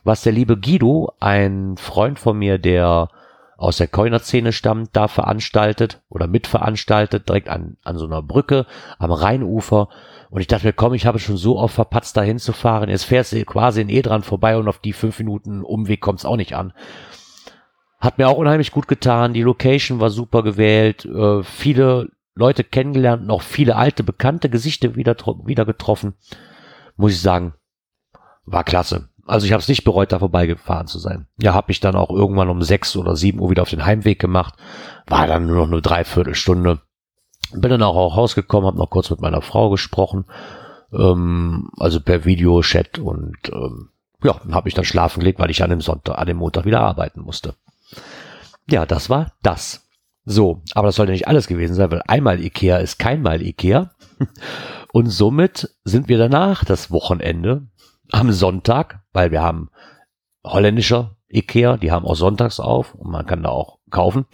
[0.03, 3.09] was der liebe Guido, ein Freund von mir, der
[3.57, 8.67] aus der Coiner-Szene stammt, da veranstaltet oder mitveranstaltet, direkt an, an so einer Brücke
[8.99, 9.89] am Rheinufer.
[10.29, 12.89] Und ich dachte mir, komm, ich habe schon so oft verpatzt, da hinzufahren.
[12.89, 16.25] Jetzt fährst du quasi in E dran vorbei und auf die fünf Minuten Umweg kommt's
[16.25, 16.73] auch nicht an.
[17.99, 19.33] Hat mir auch unheimlich gut getan.
[19.33, 21.05] Die Location war super gewählt.
[21.05, 26.13] Äh, viele Leute kennengelernt, noch viele alte, bekannte Gesichter wieder, wieder getroffen.
[26.95, 27.53] Muss ich sagen,
[28.45, 29.09] war klasse.
[29.25, 31.27] Also ich habe es nicht bereut, da vorbeigefahren zu sein.
[31.37, 34.19] Ja, habe mich dann auch irgendwann um sechs oder sieben Uhr wieder auf den Heimweg
[34.19, 34.55] gemacht.
[35.05, 36.79] War dann nur noch eine Dreiviertelstunde.
[37.51, 40.25] Bin dann auch, auch rausgekommen, habe noch kurz mit meiner Frau gesprochen.
[40.93, 43.89] Ähm, also per Videochat und ähm,
[44.23, 46.81] ja, habe mich dann schlafen gelegt, weil ich an dem Sonntag, an dem Montag wieder
[46.81, 47.55] arbeiten musste.
[48.69, 49.86] Ja, das war das.
[50.29, 53.91] So, aber das sollte nicht alles gewesen sein, weil einmal Ikea ist keinmal Ikea.
[54.91, 57.69] Und somit sind wir danach das Wochenende
[58.11, 59.69] am Sonntag, weil wir haben
[60.43, 64.25] holländischer Ikea, die haben auch sonntags auf und man kann da auch kaufen,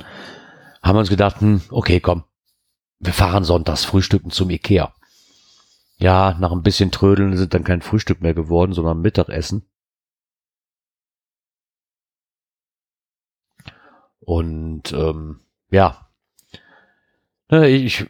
[0.81, 2.23] haben wir uns gedacht, hm, okay, komm,
[2.97, 4.95] wir fahren sonntags frühstücken zum Ikea.
[5.97, 9.69] Ja, nach ein bisschen Trödeln sind dann kein Frühstück mehr geworden, sondern Mittagessen.
[14.21, 15.41] Und ähm,
[15.73, 16.07] ja,
[17.49, 18.05] ich,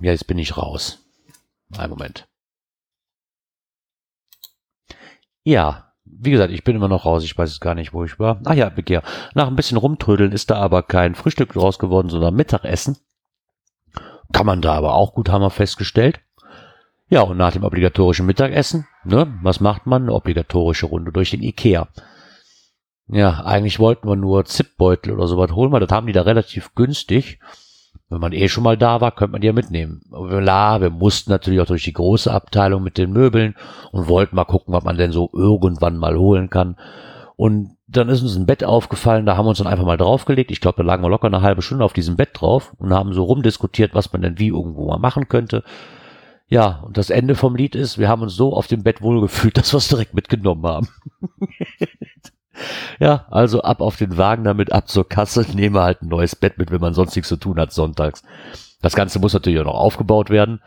[0.00, 0.98] ja, jetzt bin ich raus.
[1.76, 2.26] Ein Moment.
[5.42, 7.24] Ja, wie gesagt, ich bin immer noch raus.
[7.24, 8.40] Ich weiß es gar nicht, wo ich war.
[8.44, 9.02] Ach ja, Begehr.
[9.34, 12.96] Nach ein bisschen rumtrödeln ist da aber kein Frühstück draus geworden, sondern Mittagessen.
[14.32, 16.20] Kann man da aber auch gut, haben wir festgestellt.
[17.08, 20.02] Ja, und nach dem obligatorischen Mittagessen, ne, was macht man?
[20.02, 21.88] Eine obligatorische Runde durch den Ikea.
[23.08, 26.74] Ja, eigentlich wollten wir nur Zipbeutel oder sowas holen, weil das haben die da relativ
[26.74, 27.38] günstig.
[28.08, 30.02] Wenn man eh schon mal da war, könnte man die ja mitnehmen.
[30.10, 33.56] Aber klar, wir mussten natürlich auch durch die große Abteilung mit den Möbeln
[33.92, 36.76] und wollten mal gucken, was man denn so irgendwann mal holen kann.
[37.36, 40.50] Und dann ist uns ein Bett aufgefallen, da haben wir uns dann einfach mal draufgelegt.
[40.50, 43.12] Ich glaube, da lagen wir locker eine halbe Stunde auf diesem Bett drauf und haben
[43.12, 45.64] so rumdiskutiert, was man denn wie irgendwo mal machen könnte.
[46.46, 49.56] Ja, und das Ende vom Lied ist, wir haben uns so auf dem Bett wohlgefühlt,
[49.58, 50.88] dass wir es direkt mitgenommen haben.
[52.98, 56.58] Ja, also ab auf den Wagen damit, ab zur Kasse, nehme halt ein neues Bett
[56.58, 58.22] mit, wenn man sonst nichts zu tun hat sonntags.
[58.82, 60.60] Das Ganze muss natürlich auch noch aufgebaut werden.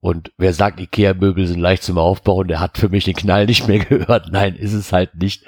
[0.00, 3.66] Und wer sagt, Ikea-Möbel sind leicht zum Aufbauen, der hat für mich den Knall nicht
[3.66, 4.30] mehr gehört.
[4.30, 5.44] Nein, ist es halt nicht.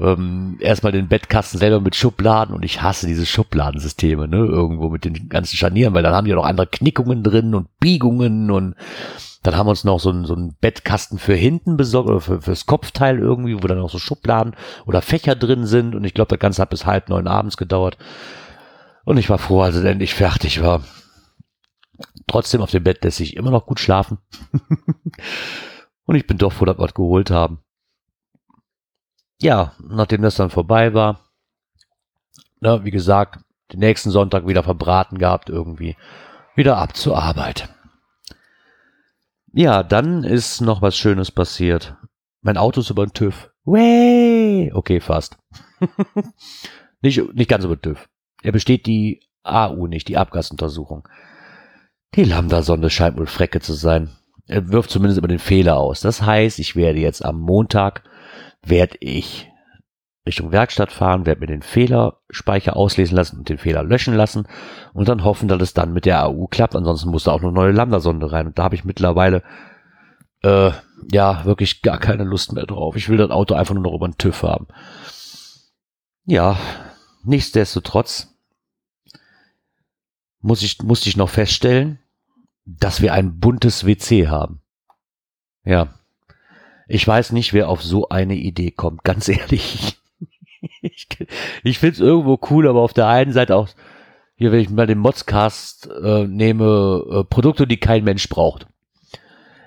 [0.00, 5.04] Ähm, erstmal den Bettkasten selber mit Schubladen und ich hasse diese Schubladensysteme, ne, irgendwo mit
[5.04, 8.76] den ganzen Scharnieren, weil dann haben die ja noch andere Knickungen drin und Biegungen und
[9.42, 12.42] dann haben wir uns noch so einen, so einen Bettkasten für hinten besorgt, oder für,
[12.42, 15.94] fürs Kopfteil irgendwie, wo dann auch so Schubladen oder Fächer drin sind.
[15.94, 17.96] Und ich glaube, das Ganze hat bis halb neun abends gedauert.
[19.04, 20.82] Und ich war froh, als es endlich fertig war.
[22.26, 24.18] Trotzdem auf dem Bett lässt sich immer noch gut schlafen.
[26.04, 27.60] und ich bin doch froh, dass wir was geholt haben.
[29.40, 31.20] Ja, nachdem das dann vorbei war,
[32.60, 33.40] na, wie gesagt,
[33.72, 35.96] den nächsten Sonntag wieder verbraten gehabt irgendwie,
[36.54, 37.70] wieder ab zur Arbeit.
[39.52, 41.96] Ja, dann ist noch was Schönes passiert.
[42.42, 43.50] Mein Auto ist über den TÜV.
[43.64, 44.72] Way!
[44.72, 45.38] Okay, fast.
[47.02, 48.08] nicht, nicht ganz über den TÜV.
[48.42, 51.08] Er besteht die AU nicht, die Abgasuntersuchung.
[52.14, 54.10] Die Lambda-Sonde scheint wohl Frecke zu sein.
[54.46, 56.00] Er wirft zumindest immer den Fehler aus.
[56.00, 58.02] Das heißt, ich werde jetzt am Montag,
[58.62, 59.49] werde ich
[60.30, 64.46] Richtung Werkstatt fahren, werde mir den Fehlerspeicher auslesen lassen und den Fehler löschen lassen
[64.92, 66.76] und dann hoffen, dass es dann mit der AU klappt.
[66.76, 68.46] Ansonsten muss da auch eine neue Lambda-Sonde rein.
[68.46, 69.42] Und da habe ich mittlerweile
[70.42, 70.70] äh,
[71.10, 72.94] ja wirklich gar keine Lust mehr drauf.
[72.94, 74.68] Ich will das Auto einfach nur noch über den TÜV haben.
[76.24, 76.56] Ja,
[77.24, 78.28] nichtsdestotrotz
[80.40, 81.98] muss ich, musste ich noch feststellen,
[82.64, 84.62] dass wir ein buntes WC haben.
[85.64, 85.94] Ja.
[86.86, 89.99] Ich weiß nicht, wer auf so eine Idee kommt, ganz ehrlich.
[90.82, 91.08] ich
[91.62, 93.68] ich finde es irgendwo cool, aber auf der einen Seite auch,
[94.34, 98.66] hier, wenn ich mal den Modscast äh, nehme, äh, Produkte, die kein Mensch braucht.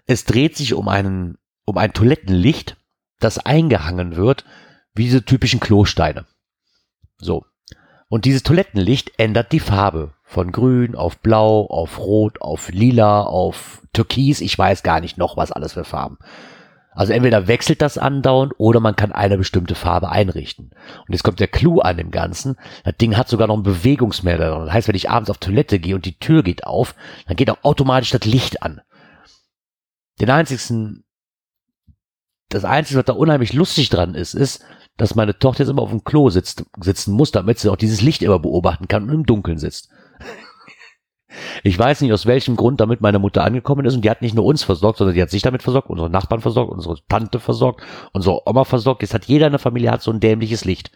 [0.05, 2.75] Es dreht sich um einen, um ein Toilettenlicht,
[3.19, 4.45] das eingehangen wird,
[4.95, 6.25] wie diese typischen Klosteine.
[7.17, 7.45] So.
[8.09, 13.81] Und dieses Toilettenlicht ändert die Farbe von grün auf blau, auf rot, auf lila, auf
[13.93, 14.41] türkis.
[14.41, 16.17] Ich weiß gar nicht noch, was alles für Farben.
[16.95, 20.71] Also entweder wechselt das andauernd oder man kann eine bestimmte Farbe einrichten.
[21.07, 22.55] Und jetzt kommt der Clou an dem Ganzen.
[22.83, 24.65] Das Ding hat sogar noch einen Bewegungsmelder.
[24.65, 26.95] Das heißt, wenn ich abends auf Toilette gehe und die Tür geht auf,
[27.27, 28.81] dann geht auch automatisch das Licht an.
[30.19, 31.03] Den einzigsten,
[32.49, 34.63] das einzige, was da unheimlich lustig dran ist, ist,
[34.97, 38.01] dass meine Tochter jetzt immer auf dem Klo sitzt, sitzen muss, damit sie auch dieses
[38.01, 39.89] Licht immer beobachten kann und im Dunkeln sitzt.
[41.63, 44.35] Ich weiß nicht aus welchem Grund damit meine Mutter angekommen ist und die hat nicht
[44.35, 47.83] nur uns versorgt, sondern die hat sich damit versorgt, unsere Nachbarn versorgt, unsere Tante versorgt,
[48.11, 49.01] unsere Oma versorgt.
[49.01, 50.91] Jetzt hat jeder in der Familie hat so ein dämliches Licht.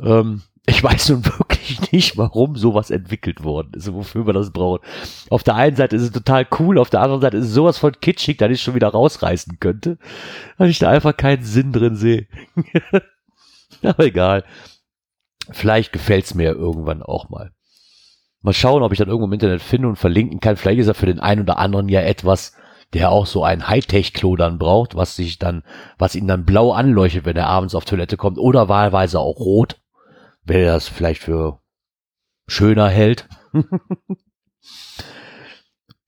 [0.00, 4.82] Ähm, ich weiß nun wirklich nicht, warum sowas entwickelt worden ist, wofür man das braucht.
[5.30, 7.78] Auf der einen Seite ist es total cool, auf der anderen Seite ist es sowas
[7.78, 9.98] von kitschig, dass ich schon wieder rausreißen könnte,
[10.56, 12.26] weil ich da einfach keinen Sinn drin sehe.
[13.82, 14.44] Aber egal.
[15.50, 17.52] Vielleicht gefällt's mir irgendwann auch mal.
[18.44, 20.58] Mal schauen, ob ich dann irgendwo im Internet finde und verlinken kann.
[20.58, 22.54] Vielleicht ist er für den einen oder anderen ja etwas,
[22.92, 25.62] der auch so ein Hightech-Klo dann braucht, was sich dann,
[25.96, 29.80] was ihn dann blau anleuchtet, wenn er abends auf Toilette kommt oder wahlweise auch rot,
[30.42, 31.60] wenn er das vielleicht für
[32.46, 33.30] schöner hält.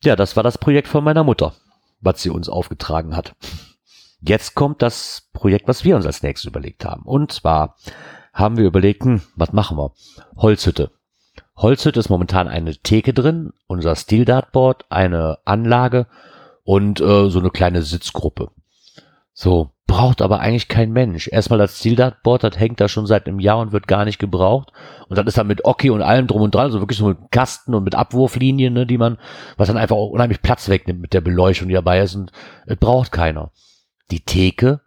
[0.05, 1.55] ja, das war das Projekt von meiner Mutter,
[2.01, 3.34] was sie uns aufgetragen hat.
[4.20, 7.03] Jetzt kommt das Projekt, was wir uns als nächstes überlegt haben.
[7.05, 7.76] Und zwar
[8.34, 9.93] haben wir überlegt, hm, was machen wir?
[10.37, 10.91] Holzhütte.
[11.57, 16.07] Holzhütte ist momentan eine Theke drin, unser Steel Dartboard, eine Anlage
[16.64, 18.50] und äh, so eine kleine Sitzgruppe.
[19.32, 21.28] So, braucht aber eigentlich kein Mensch.
[21.28, 24.18] Erstmal das Steel Dartboard, das hängt da schon seit einem Jahr und wird gar nicht
[24.18, 24.72] gebraucht.
[25.09, 27.18] Und dann ist dann mit Oki und allem drum und dran, also wirklich so mit
[27.30, 29.18] Kasten und mit Abwurflinien, ne, die man,
[29.57, 32.32] was dann einfach auch unheimlich Platz wegnimmt mit der Beleuchtung, die dabei ist und
[32.66, 33.52] es braucht keiner.
[34.11, 34.80] Die Theke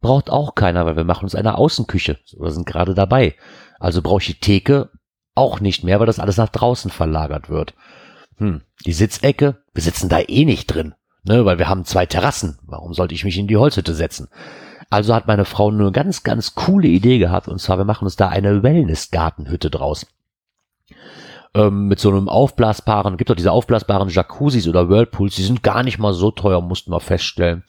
[0.00, 3.34] braucht auch keiner, weil wir machen uns eine Außenküche oder sind gerade dabei.
[3.78, 4.90] Also brauche ich die Theke
[5.34, 7.74] auch nicht mehr, weil das alles nach draußen verlagert wird.
[8.36, 12.58] Hm, die Sitzecke, wir sitzen da eh nicht drin, ne, weil wir haben zwei Terrassen.
[12.62, 14.28] Warum sollte ich mich in die Holzhütte setzen?
[14.90, 18.16] Also hat meine Frau eine ganz, ganz coole Idee gehabt, und zwar wir machen uns
[18.16, 20.06] da eine Wellness-Gartenhütte draus.
[21.54, 25.82] Ähm, mit so einem aufblasbaren, gibt doch diese aufblasbaren Jacuzzis oder Whirlpools, die sind gar
[25.82, 27.64] nicht mal so teuer, mussten wir feststellen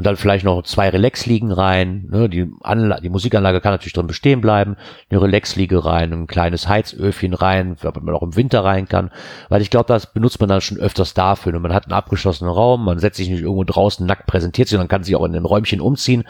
[0.00, 2.08] und dann vielleicht noch zwei Relax-Liegen rein.
[2.10, 2.30] Ne?
[2.30, 4.78] Die, Anla die Musikanlage kann natürlich drin bestehen bleiben.
[5.10, 9.10] Eine Relax-Liege rein, ein kleines Heizöfchen rein, damit man auch im Winter rein kann.
[9.50, 11.54] Weil ich glaube, das benutzt man dann schon öfters dafür.
[11.54, 14.76] Und man hat einen abgeschlossenen Raum, man setzt sich nicht irgendwo draußen nackt präsentiert sich,
[14.76, 16.24] sondern kann sich auch in den Räumchen umziehen,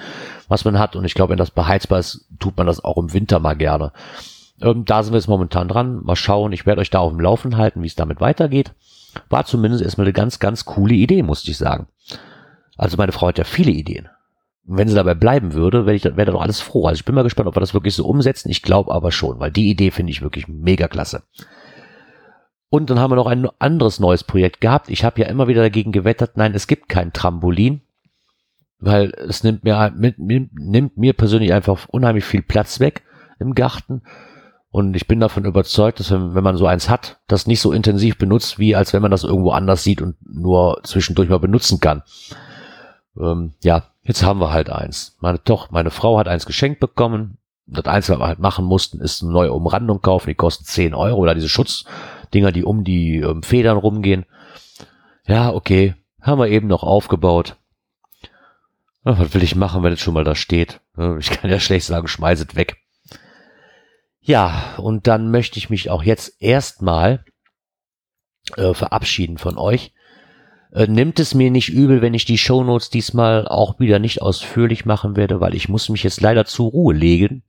[0.49, 0.97] was man hat.
[0.97, 3.93] Und ich glaube, wenn das beheizbar ist, tut man das auch im Winter mal gerne.
[4.61, 6.03] Ähm, da sind wir jetzt momentan dran.
[6.03, 6.51] Mal schauen.
[6.51, 8.73] Ich werde euch da auf dem Laufen halten, wie es damit weitergeht.
[9.29, 11.87] War zumindest erstmal eine ganz, ganz coole Idee, musste ich sagen.
[12.81, 14.09] Also meine Frau hat ja viele Ideen.
[14.65, 16.87] Wenn sie dabei bleiben würde, wäre ich wäre da doch alles froh.
[16.87, 18.49] Also ich bin mal gespannt, ob wir das wirklich so umsetzen.
[18.49, 21.23] Ich glaube aber schon, weil die Idee finde ich wirklich mega klasse.
[22.71, 24.89] Und dann haben wir noch ein anderes neues Projekt gehabt.
[24.89, 27.83] Ich habe ja immer wieder dagegen gewettert, nein, es gibt kein Trampolin,
[28.79, 33.03] weil es nimmt mir, nimmt mir persönlich einfach unheimlich viel Platz weg
[33.39, 34.05] im Garten.
[34.71, 37.73] Und ich bin davon überzeugt, dass wenn, wenn man so eins hat, das nicht so
[37.73, 41.79] intensiv benutzt, wie als wenn man das irgendwo anders sieht und nur zwischendurch mal benutzen
[41.79, 42.05] kann
[43.21, 45.17] ähm, ja, jetzt haben wir halt eins.
[45.21, 47.39] Meine Tochter, meine Frau hat eins geschenkt bekommen.
[47.67, 50.29] Das Einzige, was wir halt machen mussten, ist eine neue Umrandung kaufen.
[50.29, 54.27] Die kosten 10 Euro oder diese Schutzdinger, die um die ähm, Federn rumgehen.
[55.27, 55.95] Ja, okay.
[56.21, 57.57] Haben wir eben noch aufgebaut.
[59.05, 60.81] Ja, was will ich machen, wenn es schon mal da steht?
[61.19, 62.77] Ich kann ja schlecht sagen, schmeißet weg.
[64.21, 67.25] Ja, und dann möchte ich mich auch jetzt erstmal
[68.57, 69.93] äh, verabschieden von euch.
[70.73, 74.85] Äh, nimmt es mir nicht übel, wenn ich die Shownotes diesmal auch wieder nicht ausführlich
[74.85, 77.43] machen werde, weil ich muss mich jetzt leider zur Ruhe legen,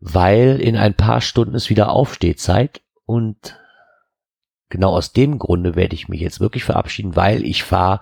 [0.00, 3.56] weil in ein paar Stunden ist wieder Aufstehzeit und
[4.68, 8.00] genau aus dem Grunde werde ich mich jetzt wirklich verabschieden, weil ich fahre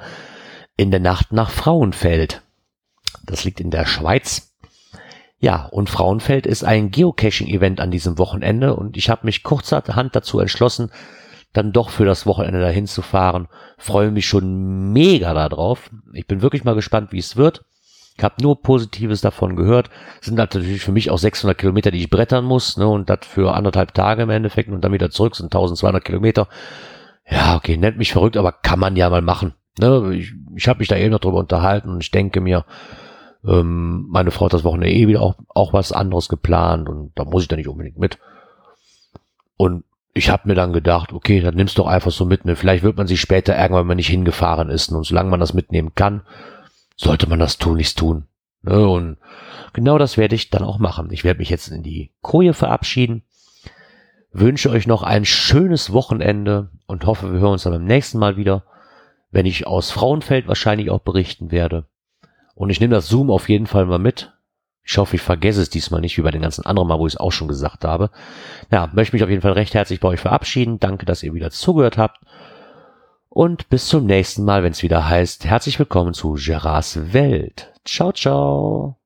[0.76, 2.42] in der Nacht nach Frauenfeld.
[3.26, 4.54] Das liegt in der Schweiz.
[5.38, 10.40] Ja, und Frauenfeld ist ein Geocaching-Event an diesem Wochenende und ich habe mich kurzerhand dazu
[10.40, 10.90] entschlossen,
[11.54, 13.48] dann doch für das Wochenende dahin zu fahren.
[13.78, 15.88] Freue mich schon mega darauf.
[16.12, 17.64] Ich bin wirklich mal gespannt, wie es wird.
[18.18, 19.88] Ich habe nur Positives davon gehört.
[20.20, 23.54] Sind natürlich für mich auch 600 Kilometer, die ich brettern muss, ne, und das für
[23.54, 26.48] anderthalb Tage im Endeffekt und dann wieder zurück sind 1200 Kilometer.
[27.28, 29.54] Ja, okay, nennt mich verrückt, aber kann man ja mal machen.
[29.78, 32.64] Ne, ich ich habe mich da eben noch drüber unterhalten und ich denke mir,
[33.44, 37.24] ähm, meine Frau hat das Wochenende eh wieder auch, auch was anderes geplant und da
[37.24, 38.18] muss ich da nicht unbedingt mit.
[39.56, 39.84] Und
[40.14, 42.44] ich habe mir dann gedacht, okay, dann nimmst du doch einfach so mit.
[42.44, 42.54] Ne?
[42.54, 44.90] Vielleicht wird man sich später ärgern, wenn man nicht hingefahren ist.
[44.92, 46.22] Und solange man das mitnehmen kann,
[46.96, 48.28] sollte man das tunlichst tun.
[48.62, 48.88] Ne?
[48.88, 49.18] Und
[49.72, 51.08] genau das werde ich dann auch machen.
[51.10, 53.24] Ich werde mich jetzt in die Koje verabschieden.
[54.32, 58.36] Wünsche euch noch ein schönes Wochenende und hoffe, wir hören uns dann beim nächsten Mal
[58.36, 58.64] wieder,
[59.32, 61.86] wenn ich aus Frauenfeld wahrscheinlich auch berichten werde.
[62.54, 64.32] Und ich nehme das Zoom auf jeden Fall mal mit.
[64.86, 67.14] Ich hoffe, ich vergesse es diesmal nicht, wie bei den ganzen anderen Mal, wo ich
[67.14, 68.10] es auch schon gesagt habe.
[68.70, 70.78] Ja, möchte mich auf jeden Fall recht herzlich bei euch verabschieden.
[70.78, 72.20] Danke, dass ihr wieder zugehört habt.
[73.30, 77.72] Und bis zum nächsten Mal, wenn es wieder heißt, herzlich willkommen zu Gerards Welt.
[77.84, 78.96] Ciao, ciao.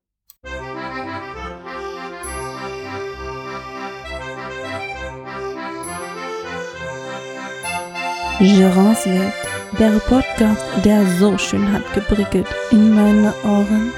[8.39, 9.33] Gérance Welt,
[9.79, 13.91] der Podcast, der so schön hat geprickelt in meine Ohren.